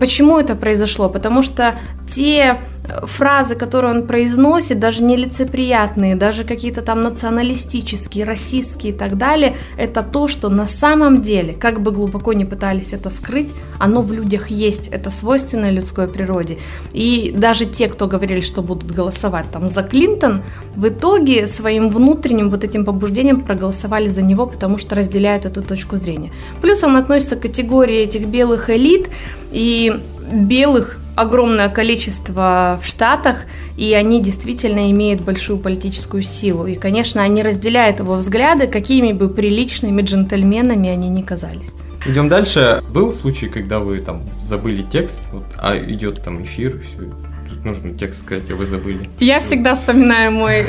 почему 0.00 0.38
это 0.38 0.54
произошло? 0.54 1.10
Потому 1.10 1.42
что 1.42 1.74
те 2.10 2.58
фразы, 3.04 3.54
которые 3.54 3.94
он 3.94 4.06
произносит, 4.06 4.78
даже 4.78 5.02
нелицеприятные, 5.02 6.16
даже 6.16 6.44
какие-то 6.44 6.82
там 6.82 7.02
националистические, 7.02 8.24
расистские 8.24 8.92
и 8.92 8.96
так 8.96 9.16
далее, 9.16 9.56
это 9.76 10.02
то, 10.02 10.28
что 10.28 10.48
на 10.48 10.66
самом 10.66 11.22
деле, 11.22 11.52
как 11.52 11.80
бы 11.80 11.90
глубоко 11.92 12.32
не 12.32 12.44
пытались 12.44 12.92
это 12.92 13.10
скрыть, 13.10 13.54
оно 13.78 14.02
в 14.02 14.12
людях 14.12 14.50
есть, 14.50 14.88
это 14.88 15.10
свойственно 15.10 15.70
людской 15.70 16.08
природе. 16.08 16.58
И 16.92 17.34
даже 17.36 17.64
те, 17.66 17.88
кто 17.88 18.06
говорили, 18.06 18.40
что 18.40 18.62
будут 18.62 18.90
голосовать 18.90 19.46
там 19.52 19.68
за 19.68 19.82
Клинтон, 19.82 20.42
в 20.74 20.88
итоге 20.88 21.46
своим 21.46 21.90
внутренним 21.90 22.50
вот 22.50 22.64
этим 22.64 22.84
побуждением 22.84 23.42
проголосовали 23.42 24.08
за 24.08 24.22
него, 24.22 24.46
потому 24.46 24.78
что 24.78 24.94
разделяют 24.94 25.44
эту 25.44 25.62
точку 25.62 25.96
зрения. 25.96 26.32
Плюс 26.60 26.82
он 26.82 26.96
относится 26.96 27.36
к 27.36 27.40
категории 27.40 27.98
этих 27.98 28.26
белых 28.26 28.70
элит 28.70 29.08
и 29.50 30.00
белых 30.32 30.98
огромное 31.16 31.68
количество 31.68 32.78
в 32.82 32.86
Штатах, 32.86 33.38
и 33.76 33.92
они 33.92 34.22
действительно 34.22 34.90
имеют 34.90 35.20
большую 35.20 35.58
политическую 35.58 36.22
силу. 36.22 36.66
И, 36.66 36.74
конечно, 36.74 37.22
они 37.22 37.42
разделяют 37.42 37.98
его 37.98 38.14
взгляды, 38.14 38.68
какими 38.68 39.12
бы 39.12 39.28
приличными 39.28 40.02
джентльменами 40.02 40.88
они 40.88 41.08
ни 41.08 41.22
казались. 41.22 41.72
Идем 42.06 42.28
дальше. 42.28 42.80
Был 42.90 43.12
случай, 43.12 43.48
когда 43.48 43.80
вы 43.80 43.98
там 43.98 44.22
забыли 44.40 44.82
текст, 44.82 45.20
вот, 45.32 45.44
а 45.58 45.76
идет 45.76 46.22
там 46.22 46.42
эфир, 46.42 46.80
все, 46.80 47.10
тут 47.48 47.64
нужно 47.64 47.92
текст 47.94 48.20
сказать, 48.20 48.50
а 48.50 48.54
вы 48.54 48.66
забыли. 48.66 49.10
Я 49.18 49.40
всегда 49.40 49.74
вспоминаю 49.74 50.32
мой 50.32 50.66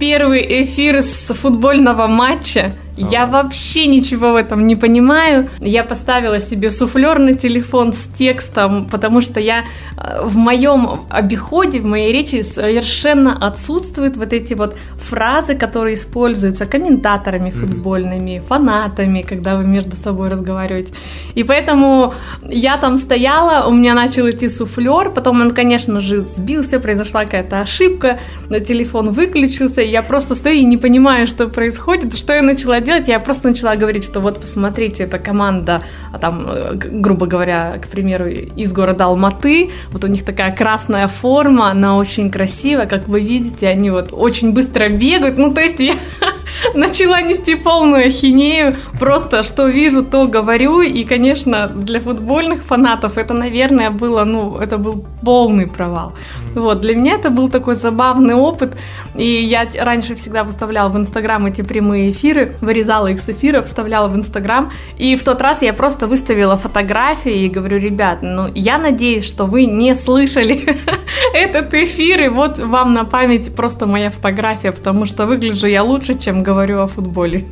первый 0.00 0.64
эфир 0.64 1.00
с 1.00 1.32
футбольного 1.32 2.08
матча. 2.08 2.72
Я 2.96 3.26
вообще 3.26 3.86
ничего 3.86 4.32
в 4.32 4.36
этом 4.36 4.66
не 4.66 4.76
понимаю. 4.76 5.48
Я 5.60 5.82
поставила 5.82 6.40
себе 6.40 6.70
суфлер 6.70 7.18
на 7.18 7.34
телефон 7.34 7.94
с 7.94 8.18
текстом, 8.18 8.86
потому 8.90 9.22
что 9.22 9.40
я 9.40 9.64
э, 9.96 10.26
в 10.26 10.36
моем 10.36 11.06
обиходе, 11.08 11.80
в 11.80 11.86
моей 11.86 12.12
речи 12.12 12.42
совершенно 12.42 13.36
отсутствуют 13.46 14.16
вот 14.16 14.32
эти 14.32 14.52
вот 14.54 14.76
фразы, 15.00 15.54
которые 15.54 15.94
используются 15.94 16.66
комментаторами 16.66 17.50
футбольными, 17.50 18.36
mm-hmm. 18.36 18.46
фанатами, 18.46 19.22
когда 19.22 19.56
вы 19.56 19.64
между 19.64 19.96
собой 19.96 20.28
разговариваете. 20.28 20.92
И 21.34 21.44
поэтому 21.44 22.12
я 22.42 22.76
там 22.76 22.98
стояла, 22.98 23.68
у 23.68 23.72
меня 23.72 23.94
начал 23.94 24.28
идти 24.28 24.50
суфлер, 24.50 25.10
потом 25.10 25.40
он, 25.40 25.52
конечно 25.52 26.00
же, 26.00 26.26
сбился, 26.26 26.78
произошла 26.78 27.24
какая-то 27.24 27.60
ошибка, 27.60 28.18
но 28.50 28.58
телефон 28.58 29.12
выключился, 29.12 29.80
и 29.80 29.88
я 29.88 30.02
просто 30.02 30.34
стою 30.34 30.60
и 30.60 30.64
не 30.64 30.76
понимаю, 30.76 31.26
что 31.26 31.48
происходит, 31.48 32.14
что 32.18 32.34
я 32.34 32.42
начала 32.42 32.81
делать, 32.82 33.08
я 33.08 33.18
просто 33.20 33.48
начала 33.48 33.76
говорить, 33.76 34.04
что 34.04 34.20
вот 34.20 34.40
посмотрите, 34.40 35.04
это 35.04 35.18
команда, 35.18 35.82
а 36.12 36.18
там, 36.18 36.46
э, 36.48 36.74
грубо 36.74 37.26
говоря, 37.26 37.78
к 37.82 37.88
примеру, 37.88 38.28
из 38.28 38.72
города 38.72 39.04
Алматы, 39.04 39.70
вот 39.90 40.04
у 40.04 40.06
них 40.06 40.24
такая 40.24 40.54
красная 40.54 41.08
форма, 41.08 41.70
она 41.70 41.96
очень 41.96 42.30
красивая, 42.30 42.86
как 42.86 43.08
вы 43.08 43.20
видите, 43.20 43.68
они 43.68 43.90
вот 43.90 44.08
очень 44.12 44.52
быстро 44.52 44.88
бегают, 44.88 45.38
ну 45.38 45.54
то 45.54 45.60
есть 45.60 45.80
я 45.80 45.94
начала 46.74 47.20
нести 47.22 47.54
полную 47.54 48.06
ахинею, 48.06 48.76
просто 48.98 49.42
что 49.42 49.68
вижу, 49.68 50.02
то 50.02 50.26
говорю, 50.26 50.80
и, 50.80 51.04
конечно, 51.04 51.68
для 51.68 52.00
футбольных 52.00 52.62
фанатов 52.62 53.18
это, 53.18 53.34
наверное, 53.34 53.90
было, 53.90 54.24
ну, 54.24 54.58
это 54.58 54.78
был 54.78 55.04
полный 55.22 55.66
провал. 55.66 56.12
Вот, 56.54 56.80
для 56.80 56.94
меня 56.94 57.14
это 57.14 57.30
был 57.30 57.48
такой 57.48 57.74
забавный 57.74 58.34
опыт, 58.34 58.76
и 59.14 59.24
я 59.24 59.66
раньше 59.80 60.14
всегда 60.14 60.44
выставляла 60.44 60.88
в 60.88 60.96
Инстаграм 60.96 61.46
эти 61.46 61.62
прямые 61.62 62.10
эфиры, 62.10 62.56
вырезала 62.72 63.08
их 63.08 63.20
с 63.20 63.28
эфира, 63.28 63.62
вставляла 63.62 64.08
в 64.08 64.16
Инстаграм, 64.16 64.72
и 64.96 65.14
в 65.16 65.22
тот 65.22 65.42
раз 65.42 65.62
я 65.62 65.72
просто 65.72 66.06
выставила 66.06 66.56
фотографии 66.56 67.44
и 67.44 67.48
говорю, 67.48 67.78
ребят, 67.78 68.18
ну, 68.22 68.50
я 68.54 68.78
надеюсь, 68.78 69.24
что 69.24 69.44
вы 69.44 69.66
не 69.66 69.94
слышали 69.94 70.64
этот 71.34 71.74
эфир, 71.74 72.22
и 72.22 72.28
вот 72.28 72.58
вам 72.58 72.94
на 72.94 73.04
память 73.04 73.54
просто 73.54 73.86
моя 73.86 74.10
фотография, 74.10 74.72
потому 74.72 75.06
что 75.06 75.26
выгляжу 75.26 75.66
я 75.66 75.82
лучше, 75.82 76.18
чем 76.18 76.42
говорю 76.42 76.80
о 76.80 76.86
футболе. 76.86 77.44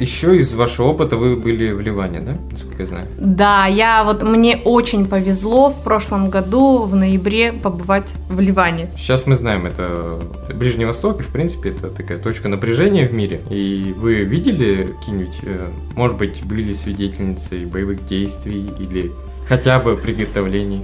Еще 0.00 0.38
из 0.38 0.54
вашего 0.54 0.86
опыта 0.86 1.16
вы 1.16 1.36
были 1.36 1.72
в 1.72 1.80
Ливане, 1.80 2.20
да, 2.20 2.38
насколько 2.50 2.82
я 2.82 2.88
знаю? 2.88 3.06
Да, 3.18 3.66
я 3.66 4.02
вот 4.04 4.22
мне 4.22 4.56
очень 4.64 5.06
повезло 5.06 5.70
в 5.70 5.84
прошлом 5.84 6.30
году 6.30 6.84
в 6.84 6.96
ноябре 6.96 7.52
побывать 7.52 8.08
в 8.28 8.40
Ливане. 8.40 8.88
Сейчас 8.96 9.26
мы 9.26 9.36
знаем, 9.36 9.66
это 9.66 10.18
Ближний 10.54 10.86
Восток, 10.86 11.20
и 11.20 11.22
в 11.22 11.28
принципе 11.28 11.68
это 11.68 11.90
такая 11.90 12.18
точка 12.18 12.48
напряжения 12.48 13.06
в 13.06 13.12
мире. 13.12 13.40
И 13.50 13.94
вы 13.96 14.24
видели 14.24 14.88
какие-нибудь, 14.98 15.38
э, 15.42 15.68
может 15.94 16.16
быть, 16.16 16.42
были 16.44 16.72
свидетельницей 16.72 17.66
боевых 17.66 18.06
действий 18.06 18.72
или 18.78 19.12
Хотя 19.50 19.80
бы 19.80 19.96
приготовлений. 19.96 20.82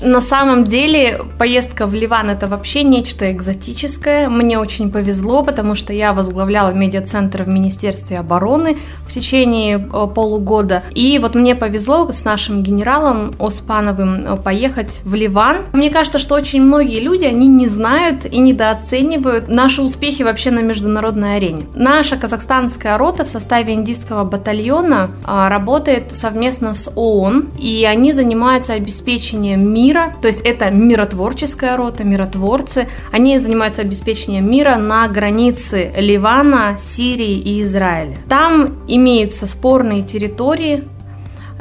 На 0.00 0.20
самом 0.20 0.64
деле 0.64 1.22
поездка 1.38 1.86
в 1.86 1.94
Ливан 1.94 2.30
это 2.30 2.46
вообще 2.46 2.84
нечто 2.84 3.32
экзотическое. 3.32 4.28
Мне 4.28 4.58
очень 4.58 4.92
повезло, 4.92 5.42
потому 5.42 5.74
что 5.74 5.92
я 5.92 6.12
возглавляла 6.12 6.70
медиацентр 6.70 7.42
в 7.42 7.48
Министерстве 7.48 8.18
обороны 8.18 8.78
в 9.06 9.12
течение 9.12 9.76
э, 9.78 10.06
полугода. 10.14 10.84
И 10.94 11.18
вот 11.18 11.34
мне 11.34 11.56
повезло 11.56 12.08
с 12.12 12.24
нашим 12.24 12.62
генералом 12.62 13.32
Оспановым 13.40 14.24
э, 14.24 14.36
поехать 14.36 15.00
в 15.04 15.14
Ливан. 15.14 15.58
Мне 15.72 15.90
кажется, 15.90 16.20
что 16.20 16.36
очень 16.36 16.62
многие 16.62 17.00
люди, 17.00 17.24
они 17.24 17.48
не 17.48 17.66
знают 17.66 18.24
и 18.24 18.38
недооценивают 18.38 19.48
наши 19.48 19.82
успехи 19.82 20.22
вообще 20.22 20.52
на 20.52 20.60
международной 20.60 21.36
арене. 21.36 21.64
Наша 21.74 22.16
казахстанская 22.16 22.98
рота 22.98 23.24
в 23.24 23.28
составе 23.28 23.74
индийского 23.74 24.22
батальона 24.22 25.10
а, 25.24 25.48
работает 25.48 26.14
совместно 26.14 26.74
с 26.74 26.90
ООН, 26.94 27.48
и 27.58 27.84
они 27.84 28.12
занимаются 28.12 28.74
обеспечением 28.74 29.72
мира 29.72 29.87
мира, 29.88 30.12
то 30.20 30.28
есть 30.28 30.40
это 30.40 30.70
миротворческая 30.70 31.76
рота, 31.76 32.04
миротворцы. 32.04 32.88
Они 33.10 33.38
занимаются 33.38 33.82
обеспечением 33.82 34.50
мира 34.50 34.76
на 34.76 35.08
границе 35.08 35.92
Ливана, 35.96 36.76
Сирии 36.78 37.38
и 37.38 37.62
Израиля. 37.62 38.16
Там 38.28 38.76
имеются 38.86 39.46
спорные 39.46 40.02
территории, 40.02 40.84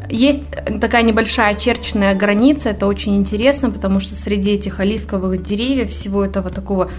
есть 0.09 0.43
такая 0.81 1.03
небольшая 1.03 1.51
очерченная 1.51 2.15
граница, 2.15 2.69
это 2.69 2.87
очень 2.87 3.15
интересно, 3.15 3.69
потому 3.69 3.99
что 3.99 4.15
среди 4.15 4.51
этих 4.51 4.79
оливковых 4.79 5.41
деревьев, 5.41 5.89
всего 5.89 6.23
этого 6.23 6.49
такого 6.49 6.89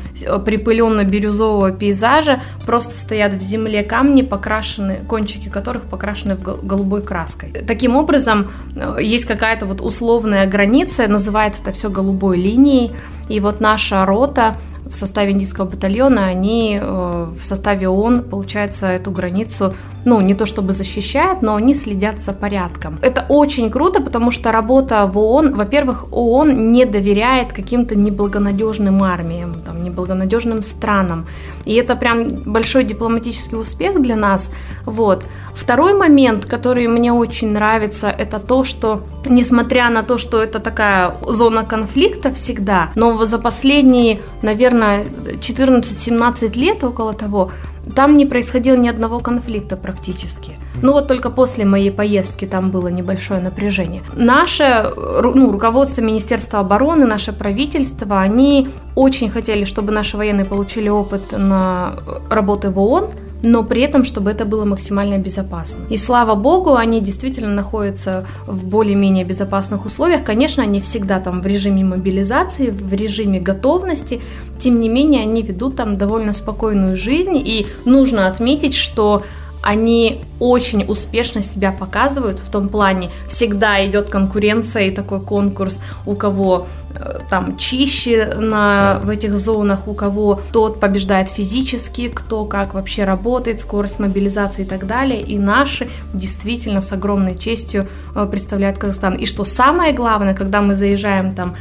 припыленно-бирюзового 0.44 1.72
пейзажа, 1.72 2.40
просто 2.66 2.96
стоят 2.96 3.34
в 3.34 3.40
земле 3.40 3.82
камни, 3.82 4.22
покрашены, 4.22 5.00
кончики 5.08 5.48
которых 5.48 5.84
покрашены 5.84 6.34
в 6.34 6.42
голубой 6.42 7.02
краской. 7.02 7.50
Таким 7.66 7.96
образом, 7.96 8.50
э, 8.76 8.98
есть 9.00 9.24
какая-то 9.24 9.66
вот 9.66 9.80
условная 9.80 10.46
граница, 10.46 11.08
называется 11.08 11.62
это 11.62 11.72
все 11.72 11.90
голубой 11.90 12.38
линией, 12.38 12.92
и 13.28 13.40
вот 13.40 13.60
наша 13.60 14.04
рота 14.06 14.56
в 14.88 14.94
составе 14.94 15.32
индийского 15.32 15.66
батальона, 15.66 16.26
они 16.26 16.78
э, 16.80 17.26
в 17.38 17.44
составе 17.44 17.88
ООН, 17.88 18.24
получается, 18.24 18.86
эту 18.86 19.10
границу, 19.10 19.74
ну, 20.08 20.20
не 20.20 20.34
то 20.34 20.46
чтобы 20.46 20.72
защищают, 20.72 21.42
но 21.42 21.54
они 21.54 21.74
следят 21.74 22.20
за 22.20 22.32
порядком. 22.32 22.98
Это 23.02 23.26
очень 23.28 23.70
круто, 23.70 24.00
потому 24.00 24.30
что 24.30 24.52
работа 24.52 25.06
в 25.06 25.18
ООН, 25.18 25.54
во-первых, 25.54 26.06
ООН 26.10 26.72
не 26.72 26.86
доверяет 26.86 27.52
каким-то 27.52 27.94
неблагонадежным 27.94 29.02
армиям, 29.02 29.54
там, 29.66 29.82
неблагонадежным 29.82 30.62
странам. 30.62 31.26
И 31.66 31.74
это 31.74 31.96
прям 31.96 32.28
большой 32.52 32.84
дипломатический 32.84 33.56
успех 33.56 34.00
для 34.00 34.16
нас. 34.16 34.50
Вот. 34.86 35.24
Второй 35.54 35.92
момент, 35.92 36.46
который 36.46 36.86
мне 36.86 37.12
очень 37.12 37.52
нравится, 37.52 38.08
это 38.08 38.38
то, 38.38 38.64
что, 38.64 39.02
несмотря 39.26 39.90
на 39.90 40.02
то, 40.02 40.16
что 40.18 40.42
это 40.42 40.60
такая 40.60 41.12
зона 41.26 41.64
конфликта 41.64 42.30
всегда, 42.30 42.90
но 42.94 43.26
за 43.26 43.38
последние, 43.38 44.20
наверное, 44.42 45.04
14-17 45.40 46.56
лет 46.58 46.84
около 46.84 47.12
того, 47.12 47.50
там 47.94 48.16
не 48.16 48.26
происходило 48.26 48.76
ни 48.76 48.88
одного 48.88 49.20
конфликта 49.20 49.76
практически. 49.76 50.52
Ну 50.82 50.92
вот 50.92 51.08
только 51.08 51.30
после 51.30 51.64
моей 51.64 51.90
поездки 51.90 52.46
там 52.46 52.70
было 52.70 52.88
небольшое 52.88 53.40
напряжение. 53.40 54.02
Наше 54.14 54.90
ну, 54.96 55.50
руководство 55.52 56.02
Министерства 56.02 56.60
обороны, 56.60 57.06
наше 57.06 57.32
правительство, 57.32 58.20
они 58.20 58.68
очень 58.94 59.30
хотели, 59.30 59.64
чтобы 59.64 59.92
наши 59.92 60.16
военные 60.16 60.44
получили 60.44 60.88
опыт 60.88 61.32
на 61.32 61.94
работы 62.30 62.70
в 62.70 62.78
ООН, 62.78 63.10
но 63.42 63.62
при 63.62 63.82
этом, 63.82 64.04
чтобы 64.04 64.30
это 64.30 64.44
было 64.44 64.64
максимально 64.64 65.18
безопасно. 65.18 65.84
И 65.90 65.96
слава 65.96 66.34
богу, 66.34 66.74
они 66.74 67.00
действительно 67.00 67.54
находятся 67.54 68.26
в 68.46 68.64
более-менее 68.66 69.24
безопасных 69.24 69.86
условиях. 69.86 70.24
Конечно, 70.24 70.62
они 70.62 70.80
всегда 70.80 71.20
там 71.20 71.40
в 71.40 71.46
режиме 71.46 71.84
мобилизации, 71.84 72.70
в 72.70 72.92
режиме 72.92 73.40
готовности, 73.40 74.20
тем 74.58 74.80
не 74.80 74.88
менее, 74.88 75.22
они 75.22 75.42
ведут 75.42 75.76
там 75.76 75.96
довольно 75.96 76.32
спокойную 76.32 76.96
жизнь, 76.96 77.36
и 77.36 77.66
нужно 77.84 78.26
отметить, 78.26 78.74
что 78.74 79.22
они 79.62 80.20
очень 80.38 80.84
успешно 80.84 81.42
себя 81.42 81.72
показывают 81.72 82.38
в 82.38 82.50
том 82.50 82.68
плане, 82.68 83.10
всегда 83.28 83.84
идет 83.86 84.08
конкуренция 84.08 84.84
и 84.84 84.90
такой 84.90 85.20
конкурс, 85.20 85.80
у 86.06 86.14
кого 86.14 86.68
э, 86.94 87.20
там 87.28 87.56
чище 87.56 88.34
на, 88.36 89.00
в 89.02 89.10
этих 89.10 89.36
зонах, 89.36 89.88
у 89.88 89.94
кого 89.94 90.40
тот 90.52 90.78
побеждает 90.78 91.28
физически, 91.28 92.08
кто 92.08 92.44
как 92.44 92.74
вообще 92.74 93.04
работает, 93.04 93.60
скорость 93.60 93.98
мобилизации 93.98 94.62
и 94.62 94.66
так 94.66 94.86
далее. 94.86 95.20
И 95.20 95.38
наши 95.38 95.88
действительно 96.14 96.80
с 96.80 96.92
огромной 96.92 97.36
честью 97.36 97.88
э, 98.14 98.26
представляют 98.30 98.78
Казахстан. 98.78 99.14
И 99.14 99.26
что 99.26 99.44
самое 99.44 99.92
главное, 99.92 100.34
когда 100.34 100.60
мы 100.62 100.74
заезжаем 100.74 101.34
там 101.34 101.56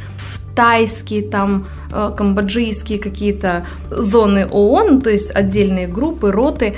тайские, 0.58 1.22
там, 1.22 1.68
э, 1.92 2.10
камбоджийские 2.16 2.98
какие-то 2.98 3.64
зоны 3.90 4.48
ООН, 4.50 5.02
то 5.02 5.10
есть 5.10 5.30
отдельные 5.36 5.86
группы, 5.86 6.32
роты 6.32 6.74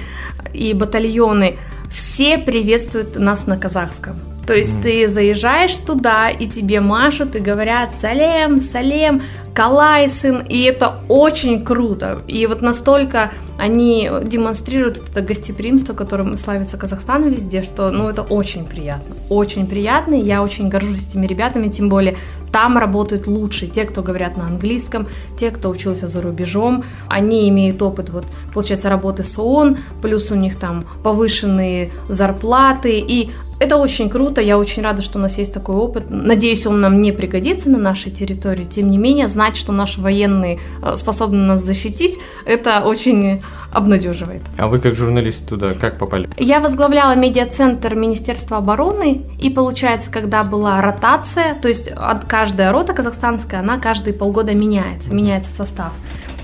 и 0.53 0.75
батальоны, 0.75 1.57
все 1.91 2.37
приветствуют 2.37 3.19
нас 3.19 3.47
на 3.47 3.57
казахском. 3.57 4.17
То 4.51 4.57
есть 4.57 4.75
mm. 4.75 4.83
ты 4.83 5.07
заезжаешь 5.07 5.77
туда, 5.77 6.29
и 6.29 6.49
тебе 6.49 6.81
машут 6.81 7.37
и 7.37 7.39
говорят 7.39 7.95
«Салем, 7.95 8.61
Салем», 8.61 9.23
Калайсын, 9.55 10.39
и 10.41 10.63
это 10.63 10.97
очень 11.09 11.65
круто. 11.65 12.23
И 12.27 12.45
вот 12.47 12.61
настолько 12.61 13.31
они 13.59 14.11
демонстрируют 14.25 14.99
это 15.09 15.21
гостеприимство, 15.23 15.93
которым 15.93 16.37
славится 16.37 16.77
Казахстан 16.77 17.29
везде, 17.29 17.63
что, 17.63 17.93
ну, 17.93 18.09
это 18.09 18.23
очень 18.23 18.65
приятно. 18.65 19.15
Очень 19.29 19.69
приятно, 19.69 20.15
и 20.15 20.21
я 20.21 20.43
очень 20.43 20.69
горжусь 20.69 21.07
этими 21.07 21.29
ребятами, 21.29 21.69
тем 21.69 21.89
более 21.89 22.17
там 22.51 22.77
работают 22.77 23.29
лучшие, 23.29 23.71
те, 23.71 23.85
кто 23.85 24.03
говорят 24.03 24.37
на 24.37 24.47
английском, 24.47 25.07
те, 25.39 25.53
кто 25.53 25.71
учился 25.71 26.09
за 26.09 26.21
рубежом, 26.23 26.83
они 27.07 27.49
имеют 27.51 27.81
опыт, 27.83 28.11
вот, 28.11 28.25
получается, 28.53 28.89
работы 28.89 29.23
с 29.23 29.39
ООН, 29.39 29.79
плюс 30.03 30.33
у 30.33 30.35
них 30.35 30.57
там 30.59 30.85
повышенные 31.05 31.93
зарплаты, 32.09 32.99
и 32.99 33.31
это 33.61 33.77
очень 33.77 34.09
круто, 34.09 34.41
я 34.41 34.59
очень 34.59 34.83
рада, 34.83 35.03
что 35.03 35.19
у 35.19 35.23
нас 35.23 35.37
есть 35.37 35.53
такой 35.53 35.77
опыт. 35.77 36.05
Надеюсь, 36.09 36.67
он 36.67 36.81
нам 36.81 37.03
не 37.03 37.13
пригодится 37.13 37.69
на 37.69 37.79
нашей 37.79 38.11
территории. 38.11 38.65
Тем 38.65 38.91
не 38.91 38.97
менее, 38.97 39.29
знать, 39.29 39.57
что 39.57 39.71
наши 39.71 40.01
военные 40.01 40.59
э, 40.83 40.97
способны 40.97 41.47
нас 41.47 41.63
защитить, 41.63 42.19
это 42.47 42.81
очень 42.81 43.43
обнадеживает. 43.71 44.41
А 44.57 44.67
вы 44.67 44.79
как 44.79 44.95
журналист 44.95 45.47
туда 45.47 45.75
как 45.75 45.99
попали? 45.99 46.31
Я 46.39 46.61
возглавляла 46.61 47.15
медиацентр 47.15 47.95
Министерства 47.95 48.57
обороны, 48.57 49.27
и 49.39 49.51
получается, 49.51 50.11
когда 50.11 50.43
была 50.43 50.81
ротация, 50.81 51.55
то 51.61 51.69
есть 51.69 51.93
каждая 52.29 52.73
рота 52.73 52.95
казахстанская, 52.95 53.61
она 53.61 53.79
каждые 53.79 54.15
полгода 54.15 54.55
меняется, 54.55 55.13
меняется 55.13 55.53
состав. 55.53 55.93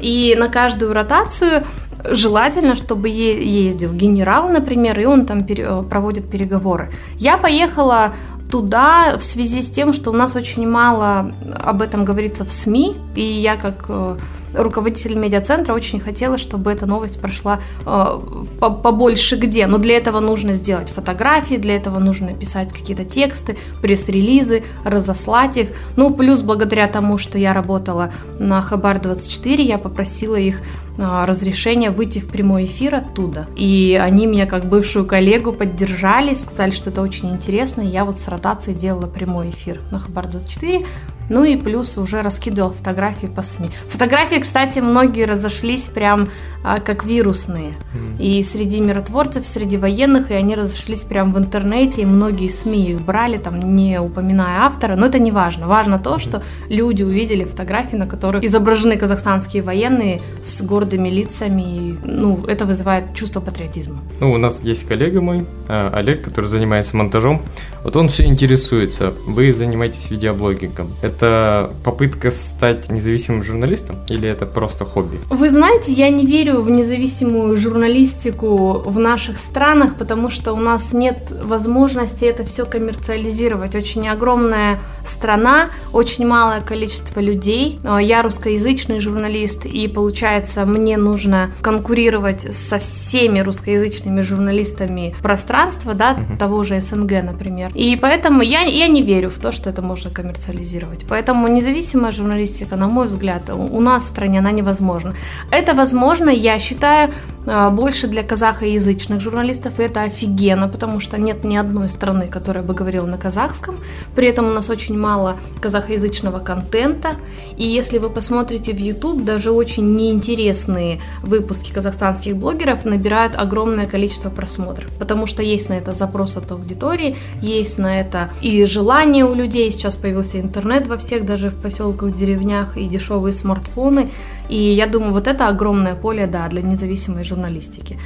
И 0.00 0.37
на 0.38 0.48
каждую 0.48 0.92
ротацию 0.92 1.64
желательно, 2.04 2.76
чтобы 2.76 3.09
ездил 3.09 3.92
генерал, 3.92 4.48
например, 4.48 4.98
и 5.00 5.04
он 5.04 5.26
там 5.26 5.46
проводит 5.88 6.30
переговоры. 6.30 6.90
Я 7.18 7.38
поехала 7.38 8.12
туда 8.50 9.16
в 9.18 9.24
связи 9.24 9.62
с 9.62 9.70
тем, 9.70 9.92
что 9.92 10.11
у 10.11 10.14
нас 10.14 10.37
очень 10.37 10.68
мало 10.68 11.32
об 11.54 11.82
этом 11.82 12.04
говорится 12.04 12.44
в 12.44 12.52
СМИ, 12.52 12.96
и 13.14 13.22
я 13.22 13.56
как 13.56 13.87
э, 13.88 14.16
руководитель 14.57 15.14
медиацентра 15.14 15.75
очень 15.75 16.01
хотела, 16.01 16.38
чтобы 16.38 16.73
эта 16.73 16.87
новость 16.87 17.21
прошла 17.21 17.61
э, 17.85 18.19
побольше 18.61 19.37
где. 19.37 19.66
Но 19.66 19.79
для 19.79 19.97
этого 19.97 20.21
нужно 20.21 20.55
сделать 20.55 20.90
фотографии, 20.90 21.57
для 21.57 21.77
этого 21.77 21.99
нужно 21.99 22.35
писать 22.35 22.73
какие-то 22.73 23.05
тексты, 23.05 23.57
пресс-релизы, 23.83 24.64
разослать 24.85 25.57
их. 25.57 25.69
Ну, 25.97 26.11
плюс 26.11 26.42
благодаря 26.42 26.88
тому, 26.88 27.19
что 27.19 27.38
я 27.38 27.53
работала 27.53 28.11
на 28.38 28.61
Хабар 28.61 29.01
24, 29.01 29.62
я 29.62 29.79
попросила 29.79 30.37
их 30.37 30.61
э, 30.99 31.25
разрешения 31.25 31.90
выйти 31.90 32.19
в 32.19 32.29
прямой 32.29 32.66
эфир 32.66 32.95
оттуда. 32.95 33.47
И 33.57 34.01
они 34.01 34.27
меня, 34.27 34.47
как 34.47 34.64
бывшую 34.66 35.07
коллегу, 35.07 35.53
поддержали, 35.53 36.35
сказали, 36.35 36.71
что 36.71 36.90
это 36.90 37.03
очень 37.03 37.31
интересно. 37.31 37.83
И 37.83 37.88
я 37.88 38.05
вот 38.05 38.19
с 38.19 38.29
ротацией 38.29 38.77
делала 38.77 39.07
прямой 39.07 39.51
эфир 39.51 39.81
на 39.90 39.99
Хабар 39.99 40.27
24. 40.27 40.85
Ну 41.29 41.45
и 41.45 41.57
плюс 41.57 41.99
уже 41.99 42.23
раскидывал 42.23 42.73
фотографии 42.73 43.27
по 43.27 43.43
СМИ. 43.43 43.71
Фотографии, 43.89 44.37
кстати, 44.41 44.79
многие 44.79 45.25
разошлись 45.25 45.85
прям 45.85 46.29
а, 46.64 46.81
как 46.81 47.05
вирусные. 47.05 47.75
Mm. 47.95 48.23
И 48.23 48.42
среди 48.42 48.81
миротворцев, 48.81 49.47
среди 49.47 49.77
военных, 49.77 50.31
и 50.31 50.35
они 50.35 50.55
разошлись 50.55 51.01
прям 51.01 51.33
в 51.33 51.38
интернете, 51.38 52.03
и 52.03 52.05
многие 52.05 52.49
СМИ 52.49 52.90
их 52.90 53.01
брали, 53.01 53.38
там, 53.38 53.77
не 53.77 54.01
упоминая 54.01 54.62
автора. 54.62 54.97
Но 54.97 55.07
это 55.07 55.19
не 55.19 55.33
важно. 55.33 55.66
Важно 55.66 55.99
то, 55.99 56.19
что 56.19 56.42
люди 56.69 57.03
увидели 57.03 57.45
фотографии, 57.45 57.97
на 57.97 58.07
которых 58.07 58.42
изображены 58.45 58.97
казахстанские 58.97 59.62
военные 59.62 60.21
с 60.42 60.61
гордыми 60.62 61.09
лицами. 61.09 61.62
И, 61.62 61.97
ну, 62.05 62.45
это 62.47 62.64
вызывает 62.64 63.14
чувство 63.14 63.40
патриотизма. 63.40 64.03
Ну, 64.21 64.33
у 64.33 64.38
нас 64.38 64.61
есть 64.61 64.87
коллега 64.88 65.21
мой, 65.21 65.47
а, 65.69 65.92
Олег, 65.95 66.23
который 66.23 66.47
занимается 66.47 66.97
монтажом. 66.97 67.42
Вот 67.85 67.95
он 67.95 68.09
все 68.09 68.25
интересуется. 68.25 69.14
Вы 69.27 69.53
занимаетесь 69.53 70.11
видеоблогингом. 70.11 70.88
Это 71.03 71.71
попытка 71.85 72.31
стать 72.33 72.90
независимым 72.90 73.45
журналистом 73.45 73.97
или 74.09 74.29
это 74.29 74.47
просто 74.47 74.85
хобби? 74.85 75.19
Вы 75.31 75.51
знаете, 75.51 75.92
я 75.92 76.11
не 76.11 76.27
верю 76.27 76.56
верю 76.57 76.62
в 76.62 76.71
независимую 76.71 77.57
журналистику 77.57 78.83
в 78.85 78.99
наших 78.99 79.38
странах, 79.38 79.95
потому 79.99 80.31
что 80.31 80.53
у 80.53 80.57
нас 80.57 80.92
нет 80.92 81.16
возможности 81.42 82.25
это 82.25 82.45
все 82.45 82.64
коммерциализировать. 82.64 83.75
Очень 83.75 84.09
огромная 84.09 84.79
страна, 85.07 85.69
очень 85.92 86.27
малое 86.27 86.61
количество 86.61 87.21
людей. 87.21 87.79
А, 87.85 87.99
я 87.99 88.23
русскоязычный 88.23 89.01
журналист, 89.01 89.66
и 89.66 89.88
получается, 89.88 90.66
мне 90.66 90.97
нужно 90.97 91.51
конкурировать 91.62 92.55
со 92.55 92.79
всеми 92.79 93.40
русскоязычными 93.40 94.23
журналистами 94.23 95.14
пространства, 95.23 95.95
да, 95.95 96.14
uh-huh. 96.14 96.38
того 96.38 96.64
же 96.64 96.81
СНГ, 96.81 97.23
например. 97.23 97.71
И 97.75 97.97
поэтому 97.97 98.42
я, 98.42 98.62
я 98.62 98.88
не 98.88 99.03
верю 99.03 99.31
в 99.31 99.38
то, 99.38 99.53
что 99.53 99.71
это 99.71 99.83
можно 99.83 100.11
коммерциализировать. 100.11 101.05
Поэтому 101.09 101.49
независимая 101.49 102.12
журналистика, 102.12 102.77
на 102.77 102.88
мой 102.88 103.07
взгляд, 103.07 103.51
у 103.51 103.81
нас 103.81 104.05
в 104.05 104.07
стране 104.07 104.38
она 104.38 104.51
невозможна. 104.51 105.14
Это 105.51 105.75
возможно, 105.75 106.31
я 106.37 106.59
считаю, 106.59 107.11
а, 107.46 107.70
больше 107.70 108.09
для 108.09 108.25
казахоязычных 108.25 109.20
журналистов, 109.20 109.79
и 109.79 109.85
это 109.85 110.03
офигенно, 110.03 110.68
потому 110.68 110.99
что 110.99 111.16
нет 111.16 111.44
ни 111.44 111.57
одной 111.57 111.88
страны, 111.88 112.27
которая 112.27 112.64
бы 112.64 112.75
говорила 112.75 113.07
на 113.07 113.18
казахском, 113.18 113.79
при 114.16 114.29
этом 114.29 114.46
у 114.46 114.51
нас 114.51 114.68
очень 114.68 114.99
мало 114.99 115.37
казахоязычного 115.61 116.40
контента, 116.40 117.16
и 117.57 117.64
если 117.64 117.99
вы 117.99 118.11
посмотрите 118.11 118.72
в 118.72 118.79
YouTube, 118.79 119.25
даже 119.25 119.53
очень 119.53 119.94
неинтересные 119.94 121.01
выпуски 121.22 121.72
казахстанских 121.72 122.37
блогеров 122.37 122.85
набирают 122.85 123.35
огромное 123.37 123.87
количество 123.87 124.29
просмотров, 124.29 124.90
потому 124.99 125.27
что 125.27 125.42
есть 125.42 125.68
на 125.68 125.75
это 125.75 125.92
запрос 125.92 126.37
от 126.37 126.51
аудитории, 126.51 127.16
есть 127.40 127.79
на 127.79 128.01
это 128.01 128.31
и 128.40 128.64
желание 128.64 129.25
у 129.25 129.35
людей, 129.35 129.70
сейчас 129.70 129.94
появился 129.94 130.40
интернет 130.40 130.88
во 130.88 130.96
всех, 130.96 131.25
даже 131.25 131.51
в 131.51 131.62
поселках, 131.62 132.16
деревнях, 132.16 132.77
и 132.77 132.88
дешевые 132.88 133.33
смартфоны, 133.33 134.11
и 134.48 134.56
я 134.56 134.87
думаю, 134.87 135.12
вот 135.12 135.26
это 135.26 135.48
огромное 135.48 135.94
поле, 135.94 136.26
да, 136.26 136.48
для 136.48 136.62
независимой 136.62 137.24
журналистики. 137.24 137.98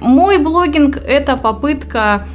Мой 0.00 0.38
блогинг– 0.38 0.96
это 1.06 1.36
попытка 1.36 2.26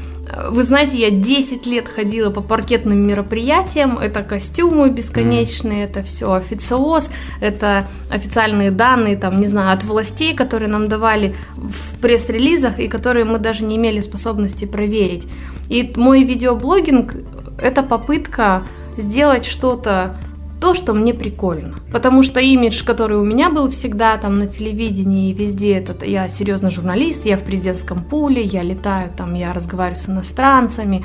вы 0.49 0.63
знаете, 0.63 0.97
я 0.97 1.11
10 1.11 1.65
лет 1.65 1.87
ходила 1.87 2.29
по 2.29 2.41
паркетным 2.41 2.99
мероприятиям, 2.99 3.97
это 3.97 4.23
костюмы 4.23 4.89
бесконечные, 4.89 5.83
mm. 5.83 5.89
это 5.89 6.03
все 6.03 6.31
официоз, 6.33 7.09
это 7.41 7.87
официальные 8.09 8.71
данные, 8.71 9.17
там, 9.17 9.39
не 9.39 9.47
знаю, 9.47 9.73
от 9.73 9.83
властей, 9.83 10.35
которые 10.35 10.69
нам 10.69 10.87
давали 10.87 11.35
в 11.55 11.99
пресс-релизах 12.01 12.79
и 12.79 12.87
которые 12.87 13.25
мы 13.25 13.39
даже 13.39 13.63
не 13.63 13.75
имели 13.75 13.99
способности 14.01 14.65
проверить. 14.65 15.27
И 15.69 15.91
мой 15.95 16.23
видеоблогинг– 16.23 17.15
это 17.61 17.83
попытка 17.83 18.63
сделать 18.97 19.45
что-то 19.45 20.17
то, 20.61 20.75
что 20.75 20.93
мне 20.93 21.13
прикольно. 21.13 21.75
Потому 21.91 22.21
что 22.21 22.39
имидж, 22.39 22.83
который 22.85 23.17
у 23.17 23.23
меня 23.23 23.49
был 23.49 23.69
всегда 23.71 24.15
там 24.17 24.37
на 24.37 24.47
телевидении 24.47 25.31
и 25.31 25.33
везде, 25.33 25.77
это 25.77 26.05
я 26.05 26.29
серьезный 26.29 26.69
журналист, 26.69 27.25
я 27.25 27.35
в 27.35 27.43
президентском 27.43 28.03
пуле, 28.03 28.43
я 28.43 28.61
летаю 28.61 29.11
там, 29.17 29.33
я 29.33 29.53
разговариваю 29.53 29.99
с 29.99 30.07
иностранцами, 30.07 31.03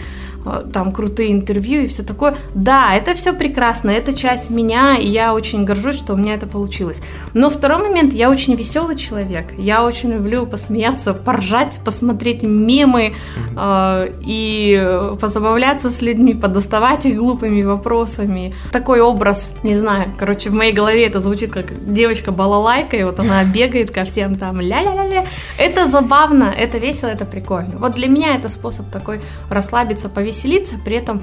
там 0.73 0.93
крутые 0.93 1.33
интервью 1.33 1.83
и 1.83 1.87
все 1.87 2.03
такое. 2.03 2.37
Да, 2.55 2.95
это 2.95 3.15
все 3.15 3.33
прекрасно, 3.33 3.91
это 3.91 4.15
часть 4.15 4.51
меня, 4.51 4.97
и 4.97 5.09
я 5.09 5.35
очень 5.35 5.65
горжусь, 5.65 5.97
что 5.97 6.15
у 6.15 6.17
меня 6.17 6.35
это 6.35 6.47
получилось. 6.47 7.03
Но 7.35 7.51
второй 7.51 7.83
момент, 7.83 8.13
я 8.13 8.31
очень 8.31 8.55
веселый 8.55 8.97
человек, 8.97 9.47
я 9.59 9.85
очень 9.85 10.13
люблю 10.13 10.47
посмеяться, 10.47 11.15
поржать, 11.15 11.81
посмотреть 11.85 12.43
мемы 12.43 13.15
э, 13.57 14.09
и 14.21 15.17
позабавляться 15.21 15.91
с 15.91 16.03
людьми, 16.03 16.35
подоставать 16.35 17.07
их 17.07 17.17
глупыми 17.17 17.63
вопросами. 17.63 18.55
Такой 18.73 19.01
образ, 19.01 19.55
не 19.63 19.77
знаю, 19.77 20.11
короче, 20.19 20.51
в 20.51 20.55
моей 20.55 20.73
голове 20.73 21.07
это 21.07 21.21
звучит 21.21 21.53
как 21.53 21.67
девочка 21.93 22.33
балалайка, 22.33 22.97
и 22.97 23.05
вот 23.05 23.19
она 23.19 23.45
бегает 23.55 23.91
ко 23.91 24.05
всем 24.05 24.37
там 24.37 24.61
ля-ля-ля-ля. 24.61 25.25
Это 25.59 25.89
забавно, 25.89 26.55
это 26.57 26.79
весело, 26.79 27.09
это 27.09 27.25
прикольно. 27.25 27.73
Вот 27.79 27.95
для 27.95 28.09
меня 28.09 28.37
это 28.37 28.49
способ 28.49 28.87
такой 28.91 29.21
расслабиться, 29.51 30.09
повесить 30.09 30.36
повеселиться, 30.37 30.75
при 30.85 30.97
этом 30.97 31.23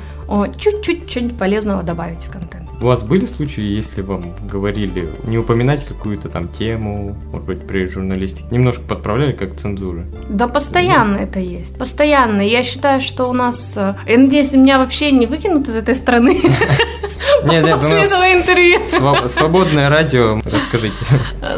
чуть-чуть 0.57 1.09
что-нибудь 1.09 1.37
полезного 1.37 1.83
добавить 1.83 2.25
в 2.25 2.31
контент. 2.31 2.69
У 2.81 2.85
вас 2.85 3.03
были 3.03 3.25
случаи, 3.25 3.63
если 3.63 4.01
вам 4.01 4.35
говорили 4.45 5.09
не 5.25 5.37
упоминать 5.37 5.85
какую-то 5.85 6.27
там 6.27 6.49
тему, 6.49 7.15
может 7.31 7.47
быть, 7.47 7.67
при 7.67 7.85
журналистике, 7.85 8.45
немножко 8.51 8.81
подправляли 8.81 9.31
как 9.31 9.55
цензуры? 9.55 10.05
Да, 10.29 10.47
постоянно 10.47 11.19
Нет? 11.19 11.29
это 11.29 11.39
есть. 11.39 11.77
Постоянно. 11.77 12.41
Я 12.41 12.63
считаю, 12.63 13.01
что 13.01 13.29
у 13.29 13.33
нас... 13.33 13.73
Э, 13.77 13.95
я 14.05 14.17
надеюсь, 14.17 14.51
меня 14.51 14.79
вообще 14.79 15.11
не 15.11 15.27
выкинут 15.27 15.69
из 15.69 15.75
этой 15.75 15.95
страны. 15.95 16.41
Нет, 17.43 17.65
нет, 17.65 17.83
у 17.83 17.87
нас 17.87 18.11
интервью. 18.33 19.27
свободное 19.27 19.89
радио, 19.89 20.39
расскажите. 20.45 20.95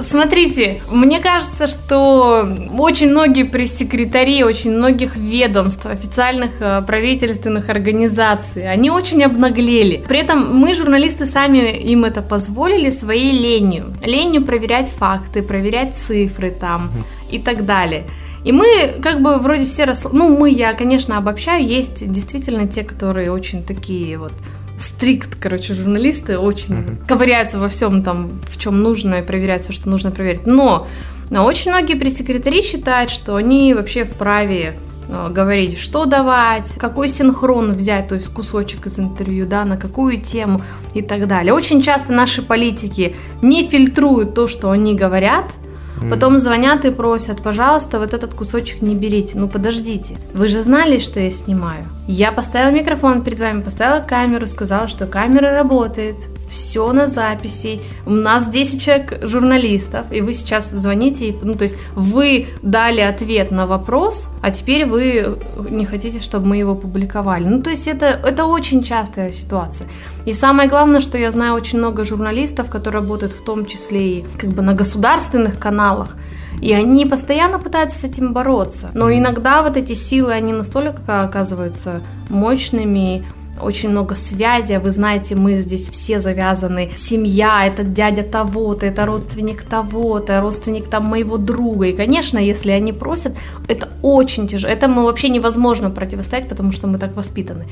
Смотрите, 0.02 0.82
мне 0.90 1.20
кажется, 1.20 1.68
что 1.68 2.48
очень 2.78 3.10
многие 3.10 3.44
пресс-секретари 3.44 4.44
очень 4.44 4.72
многих 4.72 5.16
ведомств, 5.16 5.86
официальных 5.86 6.52
э, 6.60 6.82
правительственных 6.82 7.70
организаций, 7.70 8.70
они 8.70 8.90
очень 8.90 9.24
обнаглели. 9.24 10.04
При 10.08 10.20
этом 10.20 10.56
мы, 10.56 10.74
журналисты, 10.74 11.26
сами 11.26 11.78
им 11.78 12.06
это 12.06 12.22
позволили 12.22 12.90
своей 12.90 13.32
ленью. 13.32 13.94
Ленью 14.04 14.44
проверять 14.44 14.90
факты, 14.90 15.42
проверять 15.42 15.96
цифры 15.98 16.52
там 16.52 16.92
и 17.32 17.40
так 17.40 17.66
далее. 17.66 18.06
И 18.44 18.52
мы 18.52 18.94
как 19.02 19.22
бы 19.22 19.40
вроде 19.40 19.66
все 19.66 19.86
рос... 19.86 20.04
Ну, 20.12 20.38
мы, 20.38 20.52
я, 20.52 20.74
конечно, 20.74 21.18
обобщаю, 21.18 21.66
есть 21.66 22.12
действительно 22.12 22.68
те, 22.68 22.84
которые 22.84 23.32
очень 23.32 23.64
такие 23.64 24.20
вот 24.20 24.34
стрикт, 24.78 25.36
короче, 25.40 25.74
журналисты 25.74 26.38
очень 26.38 26.76
mm-hmm. 26.76 27.08
ковыряются 27.08 27.60
во 27.60 27.70
всем 27.70 28.04
там, 28.04 28.42
в 28.50 28.58
чем 28.58 28.82
нужно, 28.82 29.16
и 29.16 29.22
проверяют 29.22 29.64
все, 29.64 29.74
что 29.74 29.90
нужно 29.90 30.12
проверить. 30.12 30.46
Но 30.46 30.88
очень 31.32 31.72
многие 31.72 31.96
пресс-секретари 31.96 32.62
считают, 32.62 33.10
что 33.10 33.36
они 33.36 33.74
вообще 33.74 34.04
вправе 34.04 34.76
э, 35.08 35.30
говорить, 35.32 35.80
что 35.80 36.06
давать, 36.06 36.72
какой 36.78 37.10
синхрон 37.10 37.74
взять, 37.74 38.08
то 38.10 38.16
есть 38.16 38.28
кусочек 38.28 38.86
из 38.86 39.00
интервью, 39.00 39.46
да, 39.46 39.66
на 39.66 39.78
какую 39.78 40.18
тему 40.18 40.62
и 40.94 41.02
так 41.02 41.28
далее. 41.28 41.54
Очень 41.54 41.82
часто 41.82 42.12
наши 42.12 42.42
политики 42.42 43.16
не 43.42 43.68
фильтруют 43.68 44.36
то, 44.36 44.48
что 44.48 44.70
они 44.70 44.96
говорят, 44.96 45.52
Потом 46.10 46.40
звонят 46.40 46.86
и 46.86 46.92
просят, 46.92 47.42
пожалуйста, 47.42 48.00
вот 48.00 48.14
этот 48.14 48.34
кусочек 48.34 48.82
не 48.82 48.96
берите. 48.96 49.38
Ну 49.38 49.48
подождите, 49.48 50.18
вы 50.34 50.48
же 50.48 50.62
знали, 50.62 51.00
что 51.00 51.20
я 51.20 51.32
снимаю. 51.32 51.86
Я 52.08 52.32
поставила 52.32 52.72
микрофон 52.72 53.24
перед 53.24 53.40
вами, 53.40 53.62
поставила 53.62 54.02
камеру, 54.02 54.46
сказала, 54.48 54.88
что 54.88 55.08
камера 55.08 55.52
работает, 55.52 56.16
все 56.50 56.92
на 56.94 57.08
записи. 57.08 57.82
У 58.06 58.12
нас 58.12 58.48
10 58.48 58.82
человек 58.82 59.20
журналистов, 59.24 60.06
и 60.12 60.22
вы 60.22 60.34
сейчас 60.34 60.70
звоните, 60.70 61.36
ну, 61.42 61.56
то 61.56 61.64
есть 61.64 61.78
вы 61.96 62.48
дали 62.62 63.02
ответ 63.02 63.52
на 63.52 63.68
вопрос, 63.68 64.26
а 64.42 64.52
теперь 64.52 64.86
вы 64.86 65.38
не 65.70 65.86
хотите, 65.86 66.20
чтобы 66.20 66.48
мы 66.48 66.58
его 66.58 66.76
публиковали. 66.76 67.46
Ну, 67.46 67.62
то 67.62 67.70
есть 67.70 67.88
это, 67.88 68.06
это 68.06 68.46
очень 68.46 68.84
частая 68.84 69.32
ситуация. 69.32 69.88
И 70.26 70.34
самое 70.34 70.70
главное, 70.70 71.02
что 71.02 71.18
я 71.18 71.32
знаю 71.32 71.54
очень 71.54 71.78
много 71.80 72.04
журналистов, 72.04 72.70
которые 72.70 73.02
работают 73.02 73.34
в 73.34 73.44
том 73.44 73.66
числе 73.66 74.20
и 74.20 74.26
как 74.38 74.52
бы 74.52 74.62
на 74.62 74.74
государственных 74.74 75.60
каналах, 75.60 76.16
и 76.62 76.74
они 76.74 77.06
постоянно 77.06 77.60
пытаются 77.60 78.00
с 78.00 78.04
этим 78.04 78.34
бороться. 78.34 78.92
Но 78.94 79.12
иногда 79.12 79.62
вот 79.62 79.78
эти 79.78 79.94
силы, 79.94 80.34
они 80.34 80.54
настолько 80.54 81.22
оказываются 81.22 82.02
мощными, 82.30 83.26
очень 83.62 83.90
много 83.90 84.16
связи, 84.16 84.74
а 84.74 84.80
вы 84.80 84.92
знаете, 84.92 85.36
мы 85.36 85.56
здесь 85.56 85.90
все 85.90 86.20
завязаны, 86.20 86.92
семья, 86.96 87.66
это 87.66 87.84
дядя 87.84 88.24
того-то, 88.24 88.86
это 88.86 89.06
родственник 89.06 89.64
того-то, 89.64 90.42
родственник 90.42 90.90
там 90.90 91.06
моего 91.06 91.38
друга, 91.38 91.86
и, 91.88 91.94
конечно, 91.94 92.38
если 92.38 92.72
они 92.72 92.94
просят, 92.94 93.34
это 93.68 93.90
очень 94.02 94.48
тяжело, 94.48 94.74
этому 94.74 95.04
вообще 95.04 95.30
невозможно 95.30 95.90
противостоять, 95.90 96.50
потому 96.50 96.72
что 96.72 96.88
мы 96.88 97.00
так 97.00 97.16
воспитаны. 97.16 97.66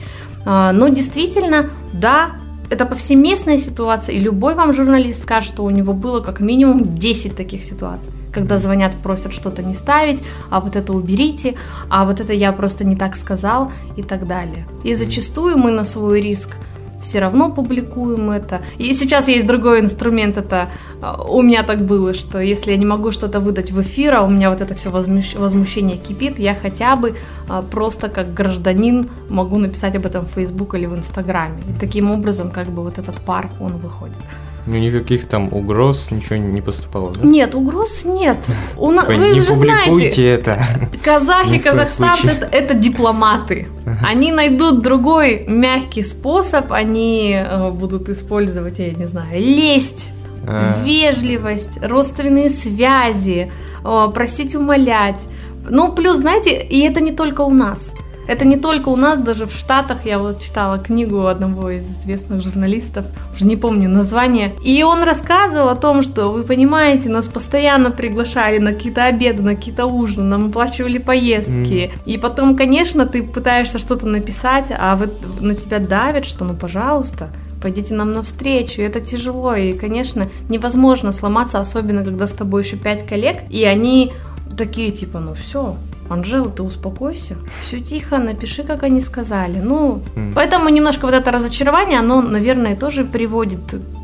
А, 0.45 0.71
но 0.71 0.87
действительно, 0.87 1.69
да, 1.93 2.31
это 2.69 2.85
повсеместная 2.85 3.59
ситуация, 3.59 4.15
и 4.15 4.19
любой 4.19 4.55
вам 4.55 4.73
журналист 4.73 5.21
скажет, 5.21 5.53
что 5.53 5.63
у 5.63 5.69
него 5.69 5.93
было 5.93 6.21
как 6.21 6.39
минимум 6.39 6.97
10 6.97 7.35
таких 7.35 7.63
ситуаций 7.63 8.11
когда 8.33 8.57
звонят, 8.57 8.95
просят 8.95 9.33
что-то 9.33 9.63
не 9.63 9.75
ставить, 9.75 10.23
а 10.49 10.59
вот 10.59 10.75
это 10.75 10.93
уберите, 10.93 11.55
а 11.89 12.05
вот 12.05 12.19
это 12.19 12.33
я 12.33 12.51
просто 12.51 12.83
не 12.83 12.95
так 12.95 13.15
сказал 13.15 13.71
и 13.95 14.03
так 14.03 14.27
далее. 14.27 14.65
И 14.83 14.93
зачастую 14.93 15.57
мы 15.57 15.71
на 15.71 15.85
свой 15.85 16.21
риск 16.21 16.57
все 17.03 17.19
равно 17.19 17.51
публикуем 17.51 18.31
это. 18.31 18.61
И 18.77 18.93
сейчас 18.93 19.27
есть 19.27 19.45
другой 19.45 19.81
инструмент, 19.81 20.37
это 20.37 20.69
а, 21.01 21.21
у 21.21 21.41
меня 21.41 21.63
так 21.63 21.85
было, 21.85 22.13
что 22.13 22.39
если 22.39 22.71
я 22.71 22.77
не 22.77 22.85
могу 22.85 23.11
что-то 23.11 23.39
выдать 23.39 23.71
в 23.71 23.81
эфир, 23.81 24.15
а 24.15 24.23
у 24.23 24.29
меня 24.29 24.49
вот 24.49 24.61
это 24.61 24.73
все 24.73 24.89
возмущение 24.89 25.97
кипит, 25.97 26.39
я 26.39 26.55
хотя 26.55 26.95
бы 26.95 27.15
а, 27.49 27.61
просто 27.61 28.09
как 28.09 28.33
гражданин 28.33 29.09
могу 29.29 29.57
написать 29.57 29.95
об 29.95 30.05
этом 30.05 30.25
в 30.25 30.31
Facebook 30.31 30.73
или 30.75 30.85
в 30.85 30.95
Инстаграме. 30.95 31.61
И 31.69 31.79
таким 31.79 32.09
образом 32.09 32.49
как 32.49 32.67
бы 32.67 32.81
вот 32.81 32.97
этот 32.97 33.15
пар, 33.21 33.49
он 33.59 33.77
выходит. 33.77 34.17
Ну, 34.65 34.77
никаких 34.77 35.27
там 35.27 35.49
угроз, 35.51 36.07
ничего 36.09 36.37
не 36.37 36.61
поступало, 36.61 37.11
да? 37.11 37.25
Нет, 37.25 37.53
угроз 37.53 38.05
нет. 38.05 38.37
У 38.77 38.91
нас, 38.91 39.07
вы 39.07 39.17
не 39.17 39.41
же 39.41 39.55
знаете, 39.55 40.25
это. 40.25 40.63
Казахи, 41.03 41.59
казахстанцы 41.59 42.27
это, 42.27 42.45
это 42.45 42.73
дипломаты. 42.73 43.67
Они 44.01 44.31
найдут 44.31 44.81
другой 44.81 45.45
мягкий 45.47 46.03
способ, 46.03 46.71
они 46.71 47.35
э, 47.35 47.71
будут 47.71 48.07
использовать, 48.09 48.79
я 48.79 48.91
не 48.91 49.05
знаю, 49.05 49.39
лесть, 49.39 50.09
А. 50.47 50.81
вежливость, 50.83 51.83
родственные 51.83 52.49
связи, 52.49 53.51
э, 53.83 54.07
просить 54.13 54.55
умолять. 54.55 55.21
Ну, 55.69 55.93
плюс, 55.93 56.17
знаете, 56.17 56.61
и 56.61 56.81
это 56.81 57.01
не 57.01 57.11
только 57.11 57.41
у 57.41 57.51
нас. 57.51 57.91
Это 58.27 58.45
не 58.45 58.57
только 58.57 58.89
у 58.89 58.95
нас, 58.95 59.19
даже 59.19 59.45
в 59.45 59.53
Штатах. 59.53 60.05
Я 60.05 60.19
вот 60.19 60.41
читала 60.41 60.79
книгу 60.79 61.27
одного 61.27 61.69
из 61.71 61.85
известных 61.85 62.41
журналистов, 62.41 63.05
уже 63.35 63.45
не 63.45 63.57
помню 63.57 63.89
название, 63.89 64.53
и 64.63 64.83
он 64.83 65.03
рассказывал 65.03 65.69
о 65.69 65.75
том, 65.75 66.03
что, 66.03 66.31
вы 66.31 66.43
понимаете, 66.43 67.09
нас 67.09 67.27
постоянно 67.27 67.91
приглашали 67.91 68.59
на 68.59 68.73
какие-то 68.73 69.05
обеды, 69.05 69.41
на 69.41 69.55
какие-то 69.55 69.85
ужины, 69.85 70.23
нам 70.23 70.47
оплачивали 70.47 70.97
поездки, 70.97 71.91
и 72.05 72.17
потом, 72.17 72.55
конечно, 72.55 73.05
ты 73.05 73.23
пытаешься 73.23 73.79
что-то 73.79 74.07
написать, 74.07 74.67
а 74.69 74.95
вот 74.95 75.11
на 75.41 75.55
тебя 75.55 75.79
давят, 75.79 76.25
что 76.25 76.45
ну, 76.45 76.53
пожалуйста, 76.53 77.29
пойдите 77.61 77.93
нам 77.93 78.13
навстречу, 78.13 78.81
это 78.81 78.99
тяжело, 78.99 79.55
и, 79.55 79.73
конечно, 79.73 80.29
невозможно 80.49 81.11
сломаться, 81.11 81.59
особенно 81.59 82.03
когда 82.03 82.27
с 82.27 82.31
тобой 82.31 82.63
еще 82.63 82.75
пять 82.75 83.05
коллег, 83.05 83.37
и 83.49 83.63
они 83.63 84.13
такие, 84.57 84.91
типа, 84.91 85.19
ну 85.19 85.33
все, 85.33 85.77
Анжела, 86.09 86.49
ты 86.49 86.63
успокойся. 86.63 87.35
Все 87.61 87.79
тихо, 87.79 88.17
напиши, 88.17 88.63
как 88.63 88.83
они 88.83 89.01
сказали. 89.01 89.59
Ну, 89.59 90.01
Мгм. 90.15 90.33
поэтому 90.35 90.69
немножко 90.69 91.05
вот 91.05 91.13
это 91.13 91.31
разочарование, 91.31 91.99
оно, 91.99 92.21
наверное, 92.21 92.75
тоже 92.75 93.03
приводит 93.03 93.59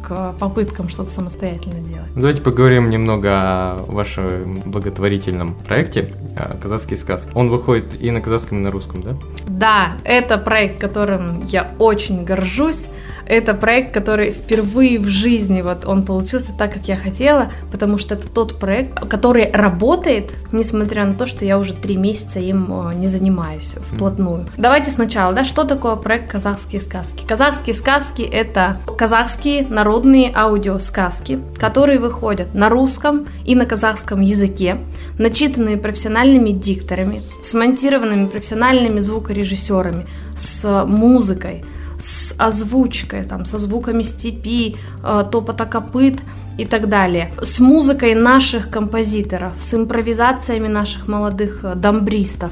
к 0.08 0.34
попыткам 0.40 0.90
что-то 0.90 1.12
самостоятельно 1.12 1.80
делать. 1.80 2.08
Ну, 2.16 2.22
Давайте 2.22 2.42
поговорим 2.42 2.90
немного 2.90 3.30
о 3.32 3.86
вашем 3.88 4.62
благотворительном 4.66 5.56
проекте 5.68 6.14
а, 6.36 6.58
«Казахские 6.62 6.98
сказки». 6.98 7.32
Он 7.36 7.50
выходит 7.50 8.02
и 8.02 8.10
на 8.12 8.22
казахском, 8.22 8.60
и 8.60 8.62
на 8.62 8.72
русском, 8.72 9.02
да? 9.02 9.16
Да, 9.48 9.88
это 10.04 10.38
проект, 10.38 10.80
которым 10.80 11.46
я 11.48 11.72
очень 11.80 12.24
горжусь. 12.24 12.88
Это 13.30 13.54
проект, 13.54 13.94
который 13.94 14.32
впервые 14.32 15.00
в 15.00 15.08
жизни 15.08 15.62
вот 15.62 15.86
он 15.86 16.04
получился 16.04 16.52
так, 16.52 16.74
как 16.74 16.88
я 16.88 16.98
хотела, 16.98 17.52
потому 17.72 18.00
что 18.00 18.16
это 18.16 18.28
тот 18.28 18.60
проект, 18.60 19.00
который 19.08 19.52
работает, 19.52 20.34
несмотря 20.52 21.06
на 21.06 21.14
то, 21.14 21.28
что 21.28 21.46
я 21.46 21.60
уже 21.60 21.74
три 21.74 21.96
месяца 21.96 22.40
им 22.40 22.90
э, 22.90 22.96
не 22.96 23.06
занимаюсь 23.06 23.76
вплотную. 23.80 24.48
Давайте 24.58 24.90
сначала, 24.90 25.32
да, 25.32 25.44
что 25.44 25.64
такое 25.64 25.96
проект 25.96 26.32
«Казахские 26.32 26.82
сказки»? 26.82 27.24
Казахские 27.28 27.76
сказки— 27.76 28.22
это 28.32 28.78
казахские 28.98 29.68
народные 29.68 30.32
аудиосказки, 30.36 31.40
которые 31.60 32.00
выходят 32.00 32.56
на 32.56 32.68
русском 32.68 33.28
и 33.46 33.54
на 33.54 33.68
казахском 33.68 34.22
языке, 34.22 34.78
начитанные 35.20 35.78
профессиональными 35.78 36.50
дикторами, 36.50 37.22
смонтированными 37.44 38.26
профессиональными 38.26 39.00
звукорежиссерами, 39.00 40.08
с 40.36 40.86
музыкой, 40.88 41.64
с 42.00 42.34
озвучкой, 42.38 43.24
там, 43.24 43.46
со 43.46 43.58
звуками 43.58 44.04
степи, 44.04 44.78
э, 45.04 45.26
топота 45.32 45.66
копыт 45.66 46.20
и 46.58 46.66
так 46.66 46.90
далее, 46.90 47.34
с 47.42 47.60
музыкой 47.60 48.16
наших 48.16 48.70
композиторов, 48.70 49.54
с 49.60 49.74
импровизациями 49.74 50.68
наших 50.68 51.08
молодых 51.08 51.64
э, 51.64 51.76
дамбристов. 51.76 52.52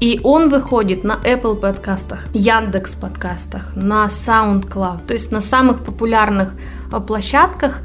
И 0.00 0.18
он 0.24 0.48
выходит 0.48 1.04
на 1.04 1.18
Apple 1.24 1.56
подкастах, 1.56 2.26
Яндекс 2.32 2.94
подкастах, 2.94 3.76
на 3.76 4.06
SoundCloud, 4.06 5.06
то 5.06 5.12
есть 5.12 5.30
на 5.30 5.42
самых 5.42 5.84
популярных 5.84 6.54
э, 6.90 7.00
площадках. 7.00 7.80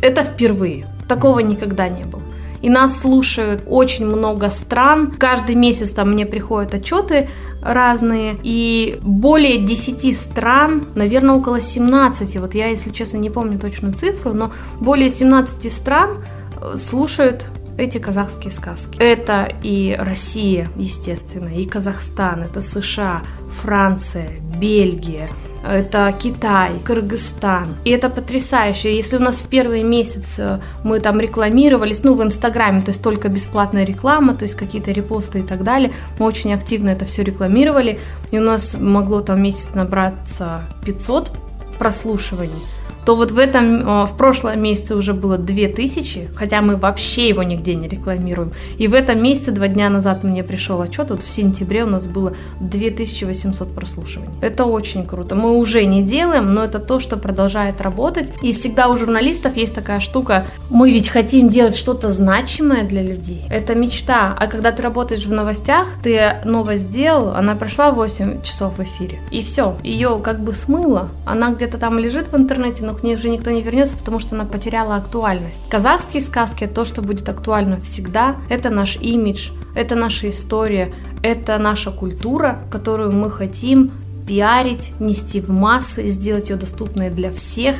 Это 0.00 0.22
впервые. 0.22 0.86
Такого 1.08 1.40
никогда 1.40 1.88
не 1.88 2.04
было. 2.04 2.22
И 2.62 2.68
нас 2.68 2.98
слушают 2.98 3.62
очень 3.66 4.06
много 4.06 4.50
стран. 4.50 5.12
Каждый 5.18 5.54
месяц 5.54 5.90
там 5.90 6.12
мне 6.12 6.26
приходят 6.26 6.74
отчеты 6.74 7.28
разные. 7.62 8.36
И 8.42 8.98
более 9.02 9.58
10 9.58 10.16
стран, 10.16 10.84
наверное, 10.94 11.34
около 11.34 11.60
17. 11.60 12.36
Вот 12.36 12.54
я, 12.54 12.68
если 12.68 12.90
честно, 12.90 13.18
не 13.18 13.30
помню 13.30 13.58
точную 13.58 13.94
цифру, 13.94 14.32
но 14.32 14.52
более 14.78 15.10
17 15.10 15.72
стран 15.72 16.18
э, 16.60 16.76
слушают 16.76 17.46
эти 17.80 17.98
казахские 17.98 18.52
сказки. 18.52 18.98
Это 18.98 19.48
и 19.62 19.96
Россия, 19.98 20.68
естественно, 20.76 21.48
и 21.48 21.64
Казахстан, 21.64 22.42
это 22.42 22.60
США, 22.60 23.22
Франция, 23.62 24.28
Бельгия, 24.60 25.28
это 25.66 26.14
Китай, 26.18 26.72
Кыргызстан. 26.84 27.76
И 27.84 27.90
это 27.90 28.08
потрясающе. 28.08 28.94
Если 28.94 29.16
у 29.16 29.20
нас 29.20 29.36
в 29.36 29.48
первый 29.48 29.82
месяц 29.82 30.38
э, 30.38 30.60
мы 30.84 31.00
там 31.00 31.20
рекламировались, 31.20 32.02
ну, 32.02 32.14
в 32.14 32.22
Инстаграме, 32.22 32.82
то 32.82 32.90
есть 32.90 33.02
только 33.02 33.28
бесплатная 33.28 33.84
реклама, 33.84 34.34
то 34.34 34.44
есть 34.44 34.54
какие-то 34.54 34.90
репосты 34.92 35.40
и 35.40 35.42
так 35.42 35.62
далее, 35.62 35.92
мы 36.18 36.26
очень 36.26 36.52
активно 36.54 36.90
это 36.90 37.04
все 37.04 37.22
рекламировали, 37.22 38.00
и 38.30 38.38
у 38.38 38.42
нас 38.42 38.74
могло 38.78 39.20
там 39.20 39.42
месяц 39.42 39.68
набраться 39.74 40.62
500 40.84 41.32
прослушиваний, 41.78 42.62
то 43.04 43.16
вот 43.16 43.30
в 43.30 43.38
этом, 43.38 43.80
э, 43.80 44.06
в 44.06 44.16
прошлом 44.16 44.62
месяце 44.62 44.94
уже 44.94 45.14
было 45.14 45.38
2000, 45.38 46.30
хотя 46.34 46.60
мы 46.60 46.76
вообще 46.76 47.28
его 47.28 47.42
нигде 47.42 47.74
не 47.74 47.88
рекламируем. 47.88 48.52
И 48.78 48.88
в 48.88 48.94
этом 48.94 49.22
месяце, 49.22 49.52
два 49.52 49.68
дня 49.68 49.88
назад 49.88 50.24
мне 50.24 50.44
пришел 50.44 50.80
отчет, 50.80 51.10
вот 51.10 51.22
в 51.22 51.30
сентябре 51.30 51.84
у 51.84 51.86
нас 51.86 52.06
было 52.06 52.34
2800 52.60 53.74
прослушиваний. 53.74 54.34
Это 54.40 54.64
очень 54.64 55.06
круто. 55.06 55.34
Мы 55.34 55.56
уже 55.56 55.84
не 55.84 56.02
делаем, 56.02 56.54
но 56.54 56.64
это 56.64 56.78
то, 56.78 57.00
что 57.00 57.16
продолжает 57.16 57.80
работать. 57.80 58.32
И 58.42 58.52
всегда 58.52 58.88
у 58.88 58.96
журналистов 58.96 59.56
есть 59.56 59.74
такая 59.74 60.00
штука, 60.00 60.44
мы 60.70 60.92
ведь 60.92 61.08
хотим 61.08 61.48
делать 61.48 61.76
что-то 61.76 62.10
значимое 62.10 62.84
для 62.84 63.02
людей. 63.02 63.42
Это 63.50 63.74
мечта. 63.74 64.36
А 64.38 64.46
когда 64.46 64.72
ты 64.72 64.82
работаешь 64.82 65.26
в 65.26 65.32
новостях, 65.32 65.86
ты 66.02 66.36
новость 66.44 66.82
сделал, 66.82 67.34
она 67.34 67.54
прошла 67.54 67.90
8 67.90 68.42
часов 68.42 68.78
в 68.78 68.82
эфире. 68.82 69.18
И 69.30 69.42
все, 69.42 69.76
ее 69.82 70.20
как 70.22 70.40
бы 70.40 70.52
смыло. 70.54 71.08
Она 71.24 71.50
где-то 71.50 71.78
там 71.78 71.98
лежит 71.98 72.32
в 72.32 72.36
интернете, 72.36 72.84
но 72.90 72.96
к 72.96 73.04
ней 73.04 73.14
уже 73.14 73.28
никто 73.28 73.50
не 73.50 73.62
вернется, 73.62 73.96
потому 73.96 74.18
что 74.18 74.34
она 74.34 74.44
потеряла 74.44 74.96
актуальность. 74.96 75.60
Казахские 75.70 76.22
сказки, 76.22 76.66
то, 76.66 76.84
что 76.84 77.02
будет 77.02 77.28
актуально 77.28 77.80
всегда, 77.80 78.36
это 78.48 78.68
наш 78.68 78.96
имидж, 78.96 79.50
это 79.76 79.94
наша 79.94 80.28
история, 80.28 80.92
это 81.22 81.56
наша 81.58 81.92
культура, 81.92 82.58
которую 82.68 83.12
мы 83.12 83.30
хотим 83.30 83.92
пиарить, 84.26 84.92
нести 84.98 85.40
в 85.40 85.50
массы, 85.50 86.08
сделать 86.08 86.50
ее 86.50 86.56
доступной 86.56 87.10
для 87.10 87.30
всех. 87.30 87.76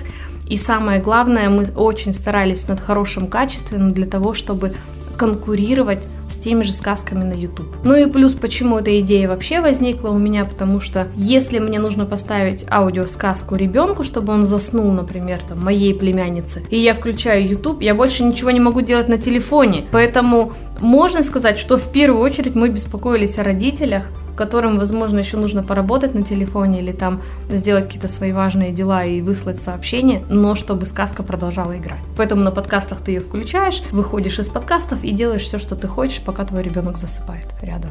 И 0.49 0.57
самое 0.57 1.01
главное, 1.01 1.49
мы 1.51 1.67
очень 1.75 2.15
старались 2.15 2.69
над 2.69 2.79
хорошим 2.79 3.27
качеством 3.27 3.93
для 3.93 4.07
того, 4.07 4.33
чтобы 4.33 4.75
конкурировать 5.17 6.05
теми 6.41 6.63
же 6.63 6.73
сказками 6.73 7.25
на 7.25 7.33
YouTube. 7.33 7.77
Ну 7.85 7.95
и 7.95 8.11
плюс, 8.11 8.33
почему 8.35 8.79
эта 8.79 8.99
идея 9.01 9.29
вообще 9.29 9.61
возникла 9.61 10.11
у 10.11 10.19
меня, 10.19 10.45
потому 10.45 10.81
что 10.81 11.09
если 11.17 11.59
мне 11.59 11.79
нужно 11.79 12.07
поставить 12.07 12.65
аудиосказку 12.71 13.57
ребенку, 13.57 14.05
чтобы 14.05 14.33
он 14.33 14.47
заснул, 14.47 14.91
например, 14.93 15.41
там, 15.47 15.63
моей 15.65 15.95
племяннице, 15.95 16.63
и 16.71 16.79
я 16.79 16.95
включаю 16.95 17.47
YouTube, 17.49 17.83
я 17.83 17.95
больше 17.95 18.25
ничего 18.25 18.51
не 18.51 18.61
могу 18.61 18.81
делать 18.81 19.09
на 19.09 19.19
телефоне. 19.19 19.85
Поэтому 19.93 20.53
можно 20.81 21.23
сказать, 21.23 21.59
что 21.59 21.77
в 21.77 21.93
первую 21.93 22.23
очередь 22.23 22.55
мы 22.55 22.69
беспокоились 22.69 23.39
о 23.39 23.45
родителях, 23.45 24.11
которым, 24.41 24.79
возможно, 24.79 25.19
еще 25.19 25.37
нужно 25.37 25.63
поработать 25.63 26.15
на 26.15 26.23
телефоне 26.23 26.81
или 26.81 26.93
там 26.93 27.21
сделать 27.51 27.85
какие-то 27.85 28.09
свои 28.09 28.33
важные 28.33 28.73
дела 28.73 29.05
и 29.05 29.21
выслать 29.21 29.61
сообщение, 29.61 30.23
но 30.31 30.55
чтобы 30.55 30.87
сказка 30.87 31.23
продолжала 31.23 31.77
играть. 31.77 32.01
Поэтому 32.17 32.43
на 32.43 32.51
подкастах 32.51 33.03
ты 33.05 33.11
ее 33.11 33.21
включаешь, 33.21 33.83
выходишь 33.93 34.39
из 34.39 34.49
подкастов 34.49 35.05
и 35.05 35.13
делаешь 35.13 35.43
все, 35.43 35.59
что 35.59 35.77
ты 35.77 35.89
хочешь, 35.89 36.23
пока 36.25 36.47
твой 36.47 36.63
ребенок 36.63 36.97
засыпает 36.97 37.49
рядом. 37.61 37.91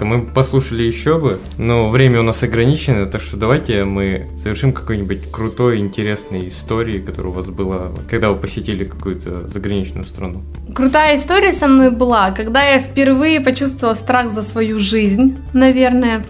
Мы 0.00 0.22
послушали 0.22 0.82
еще 0.82 1.18
бы, 1.18 1.38
но 1.58 1.88
время 1.88 2.20
у 2.20 2.22
нас 2.22 2.42
ограничено, 2.42 3.06
так 3.06 3.20
что 3.20 3.36
давайте 3.36 3.84
мы 3.84 4.28
совершим 4.36 4.72
какой-нибудь 4.72 5.30
крутой, 5.30 5.78
интересной 5.78 6.48
истории, 6.48 6.98
которая 6.98 7.32
у 7.32 7.34
вас 7.34 7.46
была, 7.46 7.92
когда 8.10 8.30
вы 8.30 8.36
посетили 8.36 8.84
какую-то 8.84 9.48
заграничную 9.48 10.04
страну. 10.04 10.42
Крутая 10.74 11.18
история 11.18 11.52
со 11.52 11.68
мной 11.68 11.90
была, 11.90 12.30
когда 12.32 12.62
я 12.62 12.80
впервые 12.80 13.40
почувствовала 13.40 13.94
страх 13.94 14.30
за 14.30 14.42
свою 14.42 14.78
жизнь, 14.78 15.38
наверное. 15.52 16.24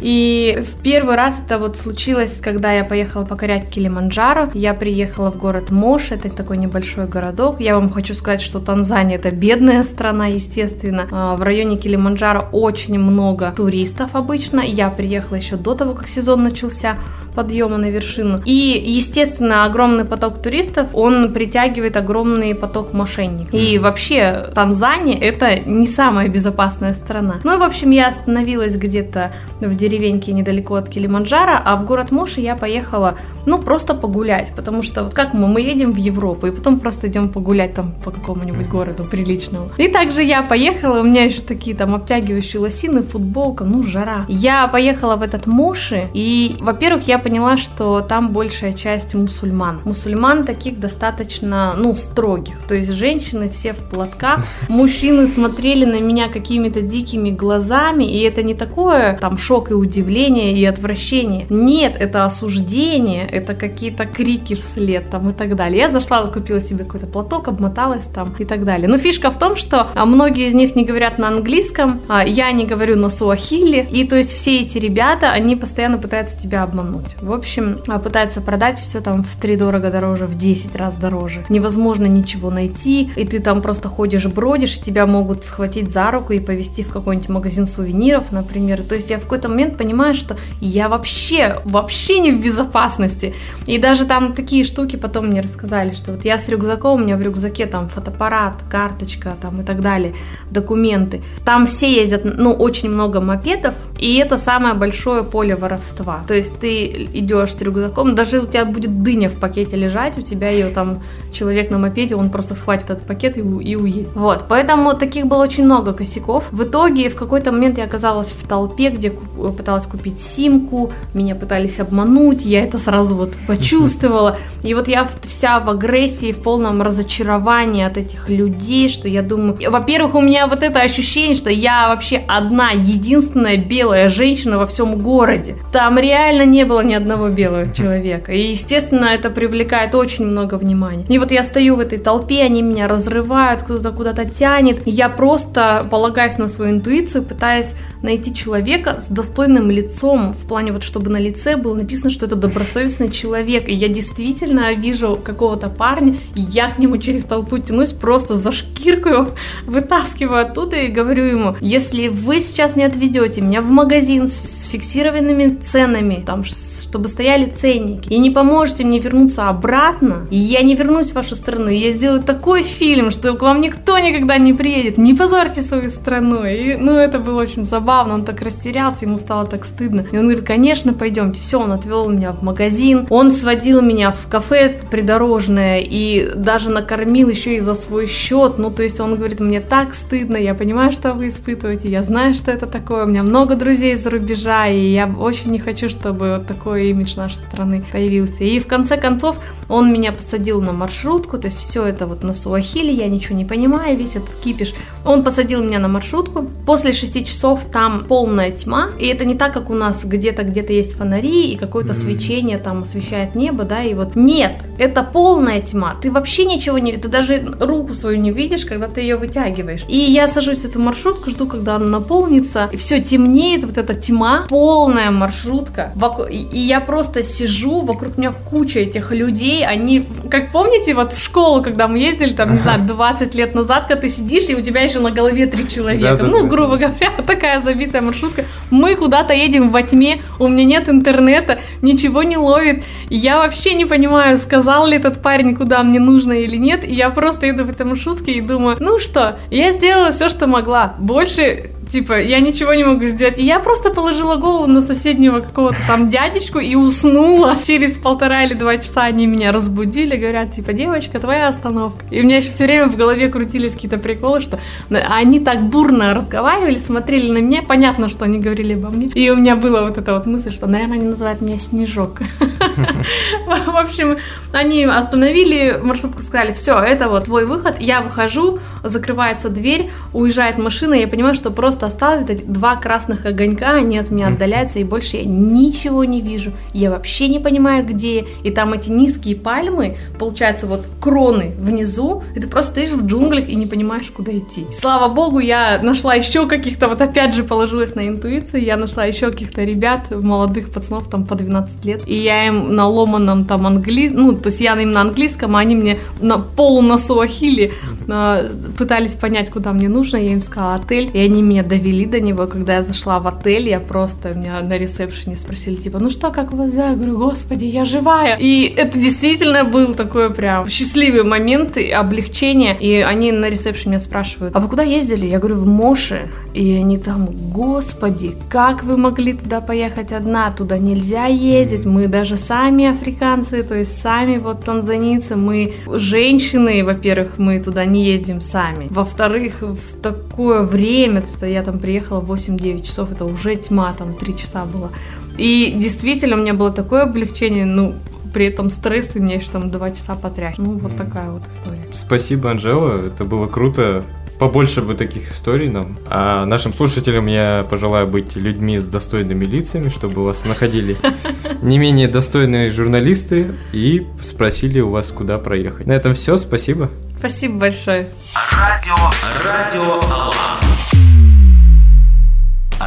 И 0.00 0.58
в 0.60 0.82
первый 0.82 1.16
раз 1.16 1.40
это 1.44 1.58
вот 1.58 1.76
случилось, 1.76 2.40
когда 2.40 2.72
я 2.72 2.84
поехала 2.84 3.24
покорять 3.24 3.70
Килиманджаро. 3.70 4.50
Я 4.52 4.74
приехала 4.74 5.30
в 5.30 5.38
город 5.38 5.70
Мош, 5.70 6.10
это 6.10 6.28
такой 6.28 6.58
небольшой 6.58 7.06
городок. 7.06 7.60
Я 7.60 7.74
вам 7.74 7.88
хочу 7.88 8.14
сказать, 8.14 8.42
что 8.42 8.60
Танзания 8.60 9.16
это 9.16 9.30
бедная 9.30 9.84
страна, 9.84 10.26
естественно. 10.26 11.08
А, 11.10 11.36
В 11.36 11.42
районе 11.42 11.76
Килиманджаро 11.76 12.48
очень 12.52 12.98
много 12.98 13.52
туристов 13.56 14.14
обычно. 14.14 14.60
Я 14.60 14.90
приехала 14.90 15.36
еще 15.36 15.56
до 15.56 15.74
того, 15.74 15.94
как 15.94 16.08
сезон 16.08 16.42
начался 16.42 16.96
подъема 17.36 17.76
на 17.76 17.90
вершину. 17.90 18.40
И, 18.44 18.82
естественно, 18.84 19.64
огромный 19.64 20.04
поток 20.04 20.42
туристов, 20.42 20.88
он 20.94 21.32
притягивает 21.32 21.96
огромный 21.96 22.54
поток 22.54 22.92
мошенников. 22.92 23.54
И 23.54 23.78
вообще 23.78 24.46
Танзания 24.54 25.18
это 25.20 25.60
не 25.60 25.86
самая 25.86 26.28
безопасная 26.28 26.94
страна. 26.94 27.36
Ну 27.44 27.54
и, 27.54 27.58
в 27.58 27.62
общем, 27.62 27.90
я 27.90 28.08
остановилась 28.08 28.76
где-то 28.76 29.32
в 29.60 29.74
деревеньке 29.74 30.32
недалеко 30.32 30.74
от 30.74 30.88
Килиманджаро, 30.88 31.60
а 31.64 31.76
в 31.76 31.86
город 31.86 32.10
Моши 32.10 32.40
я 32.40 32.56
поехала, 32.56 33.14
ну, 33.46 33.58
просто 33.58 33.94
погулять, 33.94 34.52
потому 34.56 34.82
что 34.82 35.04
вот 35.04 35.14
как 35.14 35.34
мы, 35.34 35.46
мы 35.46 35.60
едем 35.60 35.92
в 35.92 35.96
Европу, 35.96 36.46
и 36.46 36.50
потом 36.50 36.80
просто 36.80 37.08
идем 37.08 37.28
погулять 37.28 37.74
там 37.74 37.92
по 38.04 38.10
какому-нибудь 38.10 38.68
городу 38.68 39.04
приличному. 39.04 39.68
И 39.76 39.88
также 39.88 40.22
я 40.22 40.42
поехала, 40.42 41.00
у 41.00 41.04
меня 41.04 41.24
еще 41.24 41.40
такие 41.40 41.76
там 41.76 41.94
обтягивающие 41.94 42.60
лосины, 42.60 43.02
футболка, 43.02 43.64
ну, 43.64 43.82
жара. 43.82 44.24
Я 44.28 44.66
поехала 44.68 45.16
в 45.16 45.22
этот 45.22 45.46
Моши, 45.46 46.08
и, 46.14 46.56
во-первых, 46.60 47.06
я 47.08 47.18
поняла, 47.26 47.56
что 47.56 48.02
там 48.02 48.32
большая 48.32 48.72
часть 48.72 49.16
мусульман. 49.16 49.80
Мусульман 49.84 50.44
таких 50.44 50.78
достаточно, 50.78 51.74
ну, 51.76 51.96
строгих. 51.96 52.54
То 52.68 52.76
есть 52.76 52.92
женщины 52.92 53.48
все 53.48 53.72
в 53.72 53.78
платках, 53.90 54.44
мужчины 54.68 55.26
смотрели 55.26 55.84
на 55.84 56.00
меня 56.00 56.28
какими-то 56.28 56.82
дикими 56.82 57.30
глазами, 57.30 58.04
и 58.04 58.20
это 58.20 58.44
не 58.44 58.54
такое 58.54 59.18
там 59.20 59.38
шок 59.38 59.72
и 59.72 59.74
удивление 59.74 60.56
и 60.56 60.64
отвращение. 60.64 61.46
Нет, 61.50 61.96
это 61.98 62.24
осуждение, 62.24 63.26
это 63.26 63.54
какие-то 63.54 64.06
крики 64.06 64.54
вслед 64.54 65.10
там 65.10 65.30
и 65.30 65.32
так 65.32 65.56
далее. 65.56 65.78
Я 65.78 65.90
зашла, 65.90 66.24
купила 66.28 66.60
себе 66.60 66.84
какой-то 66.84 67.08
платок, 67.08 67.48
обмоталась 67.48 68.04
там 68.04 68.36
и 68.38 68.44
так 68.44 68.64
далее. 68.64 68.86
Но 68.86 68.98
фишка 68.98 69.32
в 69.32 69.38
том, 69.40 69.56
что 69.56 69.88
а, 69.96 70.06
многие 70.06 70.46
из 70.46 70.54
них 70.54 70.76
не 70.76 70.84
говорят 70.84 71.18
на 71.18 71.26
английском, 71.26 72.00
а 72.06 72.24
я 72.24 72.52
не 72.52 72.66
говорю 72.66 72.94
на 72.94 73.10
суахили, 73.10 73.84
и 73.90 74.06
то 74.06 74.14
есть 74.14 74.30
все 74.30 74.60
эти 74.60 74.78
ребята, 74.78 75.32
они 75.32 75.56
постоянно 75.56 75.98
пытаются 75.98 76.40
тебя 76.40 76.62
обмануть. 76.62 77.15
В 77.20 77.32
общем, 77.32 77.78
а, 77.88 77.98
пытаются 77.98 78.40
продать 78.40 78.78
все 78.78 79.00
там 79.00 79.22
в 79.22 79.36
три 79.40 79.56
дорого 79.56 79.90
дороже, 79.90 80.26
в 80.26 80.36
10 80.36 80.76
раз 80.76 80.96
дороже. 80.96 81.44
Невозможно 81.48 82.06
ничего 82.06 82.50
найти, 82.50 83.10
и 83.16 83.24
ты 83.24 83.40
там 83.40 83.62
просто 83.62 83.88
ходишь, 83.88 84.26
бродишь, 84.26 84.76
и 84.76 84.82
тебя 84.82 85.06
могут 85.06 85.44
схватить 85.44 85.90
за 85.90 86.10
руку 86.10 86.34
и 86.34 86.40
повезти 86.40 86.82
в 86.82 86.90
какой-нибудь 86.90 87.28
магазин 87.30 87.66
сувениров, 87.66 88.32
например. 88.32 88.82
То 88.82 88.94
есть 88.94 89.10
я 89.10 89.16
в 89.18 89.22
какой-то 89.22 89.48
момент 89.48 89.78
понимаю, 89.78 90.14
что 90.14 90.36
я 90.60 90.88
вообще, 90.88 91.56
вообще 91.64 92.18
не 92.18 92.32
в 92.32 92.42
безопасности. 92.42 93.34
И 93.66 93.78
даже 93.78 94.04
там 94.04 94.34
такие 94.34 94.64
штуки 94.64 94.96
потом 94.96 95.28
мне 95.28 95.40
рассказали, 95.40 95.94
что 95.94 96.12
вот 96.12 96.24
я 96.24 96.38
с 96.38 96.48
рюкзаком, 96.48 97.00
у 97.00 97.04
меня 97.04 97.16
в 97.16 97.22
рюкзаке 97.22 97.66
там 97.66 97.88
фотоаппарат, 97.88 98.54
карточка 98.70 99.36
там 99.40 99.62
и 99.62 99.64
так 99.64 99.80
далее, 99.80 100.14
документы. 100.50 101.22
Там 101.44 101.66
все 101.66 101.92
ездят, 101.94 102.22
ну, 102.24 102.52
очень 102.52 102.90
много 102.90 103.20
мопедов, 103.20 103.74
и 103.98 104.16
это 104.16 104.36
самое 104.36 104.74
большое 104.74 105.24
поле 105.24 105.56
воровства. 105.56 106.22
То 106.28 106.34
есть 106.34 106.58
ты 106.60 107.05
идешь 107.12 107.54
с 107.54 107.62
рюкзаком, 107.62 108.14
даже 108.14 108.40
у 108.40 108.46
тебя 108.46 108.64
будет 108.64 109.02
дыня 109.02 109.28
в 109.28 109.34
пакете 109.34 109.76
лежать, 109.76 110.18
у 110.18 110.22
тебя 110.22 110.50
ее 110.50 110.68
там 110.68 111.02
человек 111.36 111.70
на 111.70 111.78
мопеде, 111.78 112.14
он 112.16 112.30
просто 112.30 112.54
схватит 112.54 112.90
этот 112.90 113.06
пакет 113.06 113.36
и, 113.36 113.40
и 113.40 113.76
уедет. 113.76 114.08
Вот, 114.14 114.44
поэтому 114.48 114.94
таких 114.94 115.26
было 115.26 115.42
очень 115.42 115.64
много 115.64 115.92
косяков. 115.92 116.44
В 116.50 116.62
итоге 116.62 117.08
в 117.10 117.16
какой-то 117.16 117.52
момент 117.52 117.78
я 117.78 117.84
оказалась 117.84 118.28
в 118.28 118.46
толпе, 118.46 118.90
где 118.90 119.10
пыталась 119.10 119.86
купить 119.86 120.20
симку, 120.20 120.92
меня 121.14 121.34
пытались 121.34 121.80
обмануть, 121.80 122.44
я 122.44 122.64
это 122.64 122.78
сразу 122.78 123.14
вот 123.16 123.34
почувствовала. 123.46 124.38
И 124.62 124.74
вот 124.74 124.88
я 124.88 125.08
вся 125.22 125.60
в 125.60 125.70
агрессии, 125.70 126.32
в 126.32 126.42
полном 126.42 126.82
разочаровании 126.82 127.84
от 127.84 127.96
этих 127.96 128.28
людей, 128.28 128.88
что 128.88 129.08
я 129.08 129.22
думаю... 129.22 129.56
Во-первых, 129.70 130.14
у 130.14 130.20
меня 130.20 130.46
вот 130.46 130.62
это 130.62 130.80
ощущение, 130.80 131.36
что 131.36 131.50
я 131.50 131.88
вообще 131.88 132.22
одна, 132.26 132.70
единственная 132.70 133.56
белая 133.56 134.08
женщина 134.08 134.58
во 134.58 134.66
всем 134.66 134.98
городе. 134.98 135.56
Там 135.72 135.98
реально 135.98 136.44
не 136.44 136.64
было 136.64 136.82
ни 136.82 136.94
одного 136.94 137.28
белого 137.28 137.72
человека. 137.74 138.32
И, 138.32 138.50
естественно, 138.50 139.06
это 139.06 139.30
привлекает 139.30 139.94
очень 139.94 140.24
много 140.26 140.54
внимания. 140.56 141.04
И 141.08 141.18
вот 141.18 141.25
я 141.34 141.42
стою 141.42 141.76
в 141.76 141.80
этой 141.80 141.98
толпе, 141.98 142.42
они 142.42 142.62
меня 142.62 142.88
разрывают, 142.88 143.62
куда-то 143.62 143.92
куда-то 143.92 144.24
тянет. 144.24 144.80
Я 144.86 145.08
просто 145.08 145.86
полагаюсь 145.90 146.38
на 146.38 146.48
свою 146.48 146.72
интуицию, 146.72 147.24
пытаясь 147.24 147.74
найти 148.02 148.34
человека 148.34 148.98
с 149.00 149.08
достойным 149.08 149.70
лицом, 149.70 150.32
в 150.32 150.46
плане 150.46 150.72
вот, 150.72 150.82
чтобы 150.82 151.10
на 151.10 151.18
лице 151.18 151.56
было 151.56 151.74
написано, 151.74 152.10
что 152.10 152.26
это 152.26 152.36
добросовестный 152.36 153.10
человек. 153.10 153.68
И 153.68 153.72
я 153.72 153.88
действительно 153.88 154.72
вижу 154.74 155.18
какого-то 155.22 155.68
парня, 155.68 156.18
и 156.34 156.40
я 156.40 156.70
к 156.70 156.78
нему 156.78 156.98
через 156.98 157.24
толпу 157.24 157.58
тянусь, 157.58 157.92
просто 157.92 158.36
за 158.36 158.52
шкирку 158.52 159.30
вытаскиваю 159.66 160.46
оттуда 160.46 160.76
и 160.76 160.88
говорю 160.88 161.24
ему, 161.24 161.56
если 161.60 162.08
вы 162.08 162.40
сейчас 162.40 162.76
не 162.76 162.84
отведете 162.84 163.40
меня 163.40 163.60
в 163.60 163.68
магазин 163.68 164.28
с 164.28 164.66
фиксированными 164.66 165.56
ценами, 165.56 166.22
там, 166.26 166.44
чтобы 166.44 167.08
стояли 167.08 167.50
ценники, 167.50 168.08
и 168.08 168.18
не 168.18 168.30
поможете 168.30 168.84
мне 168.84 169.00
вернуться 169.00 169.48
обратно, 169.48 170.26
и 170.30 170.36
я 170.36 170.62
не 170.62 170.74
вернусь 170.74 171.12
вашу 171.16 171.34
страну, 171.34 171.68
я 171.68 171.90
сделаю 171.92 172.22
такой 172.22 172.62
фильм, 172.62 173.10
что 173.10 173.34
к 173.34 173.42
вам 173.42 173.60
никто 173.60 173.98
никогда 173.98 174.38
не 174.38 174.52
приедет, 174.52 174.98
не 174.98 175.14
позорьте 175.14 175.62
свою 175.62 175.90
страну. 175.90 176.44
И, 176.44 176.76
ну, 176.76 176.92
это 176.92 177.18
было 177.18 177.40
очень 177.40 177.64
забавно, 177.64 178.14
он 178.14 178.24
так 178.24 178.40
растерялся, 178.42 179.06
ему 179.06 179.18
стало 179.18 179.46
так 179.46 179.64
стыдно. 179.64 180.04
И 180.12 180.16
он 180.16 180.24
говорит, 180.24 180.44
конечно, 180.46 180.92
пойдемте. 180.92 181.40
Все, 181.42 181.58
он 181.58 181.72
отвел 181.72 182.08
меня 182.08 182.32
в 182.32 182.42
магазин, 182.42 183.06
он 183.10 183.32
сводил 183.32 183.80
меня 183.80 184.12
в 184.12 184.28
кафе 184.28 184.80
придорожное 184.90 185.80
и 185.80 186.30
даже 186.34 186.70
накормил 186.70 187.30
еще 187.30 187.56
и 187.56 187.60
за 187.60 187.74
свой 187.74 188.06
счет. 188.06 188.58
Ну, 188.58 188.70
то 188.70 188.82
есть 188.82 189.00
он 189.00 189.16
говорит, 189.16 189.40
мне 189.40 189.60
так 189.60 189.94
стыдно, 189.94 190.36
я 190.36 190.54
понимаю, 190.54 190.92
что 190.92 191.14
вы 191.14 191.28
испытываете, 191.28 191.88
я 191.88 192.02
знаю, 192.02 192.34
что 192.34 192.52
это 192.52 192.66
такое, 192.66 193.04
у 193.04 193.08
меня 193.08 193.22
много 193.22 193.54
друзей 193.54 193.94
за 193.94 194.10
рубежа, 194.10 194.68
и 194.68 194.92
я 194.92 195.06
очень 195.06 195.50
не 195.50 195.58
хочу, 195.58 195.88
чтобы 195.88 196.36
вот 196.36 196.46
такой 196.46 196.90
имидж 196.90 197.16
нашей 197.16 197.40
страны 197.40 197.82
появился. 197.90 198.44
И 198.44 198.58
в 198.58 198.66
конце 198.66 198.98
концов 198.98 199.36
он 199.68 199.92
меня 199.92 200.12
посадил 200.12 200.60
на 200.60 200.72
маршрутку, 200.96 201.38
то 201.38 201.48
есть 201.48 201.58
все 201.58 201.84
это 201.84 202.06
вот 202.06 202.22
на 202.22 202.32
суахили, 202.32 202.90
я 202.90 203.08
ничего 203.08 203.36
не 203.36 203.44
понимаю, 203.44 203.98
весь 203.98 204.16
этот 204.16 204.34
кипиш. 204.42 204.74
Он 205.04 205.22
посадил 205.22 205.62
меня 205.62 205.78
на 205.78 205.88
маршрутку. 205.88 206.46
После 206.64 206.92
шести 206.92 207.24
часов 207.24 207.66
там 207.70 208.06
полная 208.08 208.50
тьма, 208.50 208.88
и 208.98 209.06
это 209.06 209.24
не 209.24 209.34
так, 209.34 209.52
как 209.52 209.70
у 209.70 209.74
нас 209.74 210.04
где-то 210.04 210.42
где-то 210.42 210.72
есть 210.72 210.94
фонари 210.94 211.52
и 211.52 211.56
какое-то 211.56 211.92
mm. 211.92 212.02
свечение 212.02 212.58
там 212.58 212.82
освещает 212.82 213.34
небо, 213.34 213.64
да, 213.64 213.82
и 213.82 213.94
вот 213.94 214.16
нет, 214.16 214.52
это 214.78 215.02
полная 215.02 215.60
тьма, 215.60 215.96
ты 216.00 216.10
вообще 216.10 216.44
ничего 216.44 216.78
не 216.78 216.96
ты 216.96 217.08
даже 217.08 217.56
руку 217.60 217.92
свою 217.92 218.18
не 218.18 218.30
видишь, 218.30 218.64
когда 218.64 218.88
ты 218.88 219.02
ее 219.02 219.16
вытягиваешь. 219.16 219.84
И 219.88 219.98
я 219.98 220.28
сажусь 220.28 220.60
в 220.60 220.64
эту 220.64 220.80
маршрутку, 220.80 221.30
жду, 221.30 221.46
когда 221.46 221.76
она 221.76 221.86
наполнится, 221.86 222.68
и 222.72 222.76
все 222.76 223.00
темнеет, 223.02 223.64
вот 223.64 223.78
эта 223.78 223.94
тьма, 223.94 224.46
полная 224.48 225.10
маршрутка, 225.10 225.92
и 226.30 226.58
я 226.58 226.80
просто 226.80 227.22
сижу, 227.22 227.82
вокруг 227.82 228.16
меня 228.16 228.32
куча 228.50 228.80
этих 228.80 229.12
людей, 229.12 229.66
они, 229.66 230.06
как 230.30 230.52
помните, 230.52 230.85
вот 230.94 231.12
в 231.12 231.22
школу, 231.22 231.62
когда 231.62 231.88
мы 231.88 231.98
ездили, 231.98 232.32
там, 232.32 232.52
не 232.52 232.58
знаю, 232.58 232.80
20 232.82 233.34
лет 233.34 233.54
назад, 233.54 233.86
когда 233.86 234.02
ты 234.02 234.08
сидишь, 234.08 234.48
и 234.48 234.54
у 234.54 234.60
тебя 234.60 234.82
еще 234.82 235.00
на 235.00 235.10
голове 235.10 235.46
три 235.46 235.68
человека, 235.68 236.24
ну, 236.24 236.46
грубо 236.46 236.76
говоря, 236.76 237.12
такая 237.26 237.60
забитая 237.60 238.02
маршрутка, 238.02 238.44
мы 238.70 238.94
куда-то 238.94 239.32
едем 239.34 239.70
во 239.70 239.82
тьме, 239.82 240.22
у 240.38 240.48
меня 240.48 240.64
нет 240.64 240.88
интернета, 240.88 241.58
ничего 241.82 242.22
не 242.22 242.36
ловит, 242.36 242.84
я 243.10 243.38
вообще 243.38 243.74
не 243.74 243.84
понимаю, 243.84 244.38
сказал 244.38 244.86
ли 244.86 244.96
этот 244.96 245.22
парень, 245.22 245.54
куда 245.54 245.82
мне 245.82 246.00
нужно 246.00 246.32
или 246.32 246.56
нет, 246.56 246.84
и 246.84 246.94
я 246.94 247.10
просто 247.10 247.48
иду 247.50 247.64
в 247.64 247.70
этой 247.70 247.86
маршрутке 247.86 248.32
и 248.32 248.40
думаю, 248.40 248.76
ну 248.80 248.98
что, 248.98 249.38
я 249.50 249.72
сделала 249.72 250.12
все, 250.12 250.28
что 250.28 250.46
могла, 250.46 250.94
больше 250.98 251.70
Типа, 251.90 252.20
я 252.20 252.40
ничего 252.40 252.74
не 252.74 252.84
могу 252.84 253.06
сделать. 253.06 253.38
И 253.38 253.44
я 253.44 253.60
просто 253.60 253.90
положила 253.90 254.36
голову 254.36 254.66
на 254.66 254.82
соседнего 254.82 255.40
какого-то 255.40 255.78
там 255.86 256.10
дядечку 256.10 256.58
и 256.58 256.74
уснула. 256.74 257.54
Через 257.64 257.96
полтора 257.96 258.44
или 258.44 258.54
два 258.54 258.78
часа 258.78 259.04
они 259.04 259.26
меня 259.26 259.52
разбудили, 259.52 260.16
говорят, 260.16 260.52
типа, 260.52 260.72
девочка, 260.72 261.18
твоя 261.20 261.48
остановка. 261.48 262.04
И 262.10 262.20
у 262.20 262.24
меня 262.24 262.38
еще 262.38 262.52
все 262.52 262.64
время 262.64 262.88
в 262.88 262.96
голове 262.96 263.28
крутились 263.28 263.74
какие-то 263.74 263.98
приколы, 263.98 264.40
что 264.40 264.58
они 264.90 265.40
так 265.40 265.62
бурно 265.62 266.14
разговаривали, 266.14 266.78
смотрели 266.78 267.30
на 267.30 267.38
меня, 267.38 267.62
понятно, 267.62 268.08
что 268.08 268.24
они 268.24 268.38
говорили 268.38 268.74
обо 268.74 268.90
мне. 268.90 269.06
И 269.06 269.30
у 269.30 269.36
меня 269.36 269.54
была 269.56 269.82
вот 269.82 269.98
эта 269.98 270.14
вот 270.14 270.26
мысль, 270.26 270.50
что, 270.50 270.66
наверное, 270.66 270.98
они 270.98 271.08
называют 271.08 271.40
меня 271.40 271.56
Снежок. 271.56 272.20
В 273.46 273.76
общем, 273.76 274.16
они 274.52 274.84
остановили 274.84 275.78
маршрутку, 275.82 276.22
сказали, 276.22 276.52
все, 276.52 276.78
это 276.78 277.08
вот 277.08 277.24
твой 277.24 277.46
выход, 277.46 277.76
я 277.78 278.00
выхожу, 278.00 278.58
закрывается 278.82 279.48
дверь, 279.48 279.90
уезжает 280.12 280.58
машина, 280.58 280.94
я 280.94 281.08
понимаю, 281.08 281.34
что 281.34 281.50
просто 281.50 281.75
осталось 281.82 282.24
эти 282.28 282.42
два 282.42 282.76
красных 282.76 283.26
огонька, 283.26 283.74
они 283.74 283.98
от 283.98 284.10
меня 284.10 284.28
отдаляются, 284.28 284.78
и 284.78 284.84
больше 284.84 285.18
я 285.18 285.24
ничего 285.24 286.04
не 286.04 286.20
вижу, 286.20 286.52
я 286.72 286.90
вообще 286.90 287.28
не 287.28 287.38
понимаю, 287.38 287.84
где, 287.86 288.26
и 288.42 288.50
там 288.50 288.72
эти 288.72 288.90
низкие 288.90 289.36
пальмы, 289.36 289.96
получается, 290.18 290.66
вот 290.66 290.84
кроны 291.00 291.52
внизу, 291.58 292.22
и 292.34 292.40
ты 292.40 292.48
просто 292.48 292.72
стоишь 292.72 292.90
в 292.90 293.06
джунглях 293.06 293.48
и 293.48 293.54
не 293.54 293.66
понимаешь, 293.66 294.10
куда 294.10 294.36
идти. 294.36 294.66
Слава 294.72 295.12
богу, 295.12 295.38
я 295.38 295.80
нашла 295.82 296.14
еще 296.14 296.46
каких-то, 296.46 296.88
вот 296.88 297.00
опять 297.00 297.34
же 297.34 297.44
положилась 297.44 297.94
на 297.94 298.08
интуицию, 298.08 298.64
я 298.64 298.76
нашла 298.76 299.04
еще 299.04 299.30
каких-то 299.30 299.64
ребят, 299.64 300.10
молодых 300.10 300.70
пацанов, 300.70 301.08
там 301.08 301.24
по 301.24 301.34
12 301.34 301.84
лет, 301.84 302.02
и 302.06 302.16
я 302.16 302.46
им 302.46 302.74
на 302.74 302.86
ломаном 302.86 303.44
там 303.44 303.66
англи, 303.66 304.08
ну, 304.08 304.32
то 304.32 304.48
есть 304.48 304.60
я 304.60 304.74
им 304.80 304.92
на 304.92 305.02
английском, 305.02 305.56
а 305.56 305.60
они 305.60 305.74
мне 305.74 305.98
на 306.20 306.38
полу 306.38 306.82
на 306.82 306.98
суахили 306.98 307.72
э, 308.08 308.50
пытались 308.78 309.14
понять, 309.14 309.50
куда 309.50 309.72
мне 309.72 309.88
нужно, 309.88 310.16
я 310.16 310.32
им 310.32 310.42
сказала 310.42 310.74
отель, 310.76 311.10
и 311.12 311.18
они 311.18 311.42
меня 311.42 311.62
довели 311.66 312.06
до 312.06 312.20
него. 312.20 312.46
Когда 312.46 312.76
я 312.76 312.82
зашла 312.82 313.18
в 313.18 313.26
отель, 313.26 313.68
я 313.68 313.80
просто, 313.80 314.34
меня 314.34 314.60
на 314.60 314.78
ресепшене 314.78 315.36
спросили, 315.36 315.76
типа, 315.76 315.98
ну 315.98 316.10
что, 316.10 316.30
как 316.30 316.52
вы? 316.52 316.70
Я 316.70 316.94
говорю, 316.94 317.18
господи, 317.18 317.64
я 317.64 317.84
живая. 317.84 318.36
И 318.36 318.64
это 318.64 318.98
действительно 318.98 319.64
был 319.64 319.94
такой 319.94 320.32
прям 320.32 320.68
счастливый 320.68 321.24
момент 321.24 321.76
и 321.76 321.90
облегчение. 321.90 322.76
И 322.78 323.00
они 323.00 323.32
на 323.32 323.50
ресепшене 323.50 323.96
меня 323.96 324.00
спрашивают, 324.00 324.54
а 324.54 324.60
вы 324.60 324.68
куда 324.68 324.82
ездили? 324.82 325.26
Я 325.26 325.38
говорю, 325.38 325.56
в 325.56 325.66
Моше. 325.66 326.28
И 326.54 326.72
они 326.76 326.98
там, 326.98 327.28
господи, 327.52 328.34
как 328.48 328.84
вы 328.84 328.96
могли 328.96 329.32
туда 329.32 329.60
поехать 329.60 330.12
одна? 330.12 330.50
Туда 330.50 330.78
нельзя 330.78 331.26
ездить. 331.26 331.86
Мы 331.86 332.08
даже 332.08 332.36
сами 332.36 332.86
африканцы, 332.86 333.62
то 333.62 333.74
есть 333.74 334.00
сами 334.00 334.38
вот 334.38 334.64
танзанийцы, 334.64 335.36
мы 335.36 335.72
женщины, 335.86 336.84
во-первых, 336.84 337.38
мы 337.38 337.60
туда 337.60 337.84
не 337.84 338.04
ездим 338.04 338.40
сами. 338.40 338.86
Во-вторых, 338.90 339.62
в 339.62 340.00
такое 340.02 340.62
время, 340.62 341.20
то 341.20 341.28
есть 341.28 341.42
я 341.56 341.62
там 341.62 341.78
приехала 341.78 342.20
в 342.20 342.30
8-9 342.30 342.82
часов, 342.82 343.10
это 343.10 343.24
уже 343.24 343.56
тьма, 343.56 343.94
там 343.94 344.14
3 344.14 344.36
часа 344.36 344.64
было. 344.66 344.90
И 345.38 345.72
действительно 345.76 346.36
у 346.36 346.40
меня 346.40 346.54
было 346.54 346.70
такое 346.70 347.02
облегчение, 347.02 347.64
ну, 347.64 347.94
при 348.32 348.46
этом 348.46 348.68
стресс, 348.68 349.16
и 349.16 349.20
мне 349.20 349.36
еще 349.36 349.50
там 349.50 349.70
два 349.70 349.90
часа 349.90 350.14
потряхивать. 350.14 350.58
Ну, 350.58 350.76
вот 350.76 350.96
такая 350.96 351.30
вот 351.30 351.42
история. 351.50 351.86
Спасибо, 351.92 352.50
Анжела, 352.50 353.06
это 353.06 353.24
было 353.24 353.46
круто. 353.46 354.02
Побольше 354.38 354.82
бы 354.82 354.92
таких 354.92 355.32
историй 355.32 355.70
нам. 355.70 355.98
А 356.10 356.44
нашим 356.44 356.74
слушателям 356.74 357.26
я 357.26 357.66
пожелаю 357.70 358.06
быть 358.06 358.36
людьми 358.36 358.78
с 358.78 358.84
достойными 358.84 359.46
лицами, 359.46 359.88
чтобы 359.88 360.22
вас 360.22 360.44
находили 360.44 360.98
не 361.62 361.78
менее 361.78 362.08
достойные 362.08 362.68
журналисты 362.68 363.54
и 363.72 364.06
спросили 364.20 364.80
у 364.80 364.90
вас, 364.90 365.10
куда 365.10 365.38
проехать. 365.38 365.86
На 365.86 365.92
этом 365.92 366.12
все, 366.12 366.36
спасибо. 366.36 366.90
Спасибо 367.18 367.60
большое. 367.60 368.08
Радио, 368.52 368.96
радио 369.42 370.00
Алан. 370.12 370.65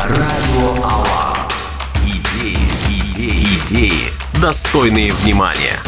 Радио 0.10 0.84
Алан. 0.84 1.38
Идеи, 2.04 2.58
идеи, 2.90 3.44
идеи, 3.64 4.12
достойные 4.42 5.14
внимания. 5.14 5.80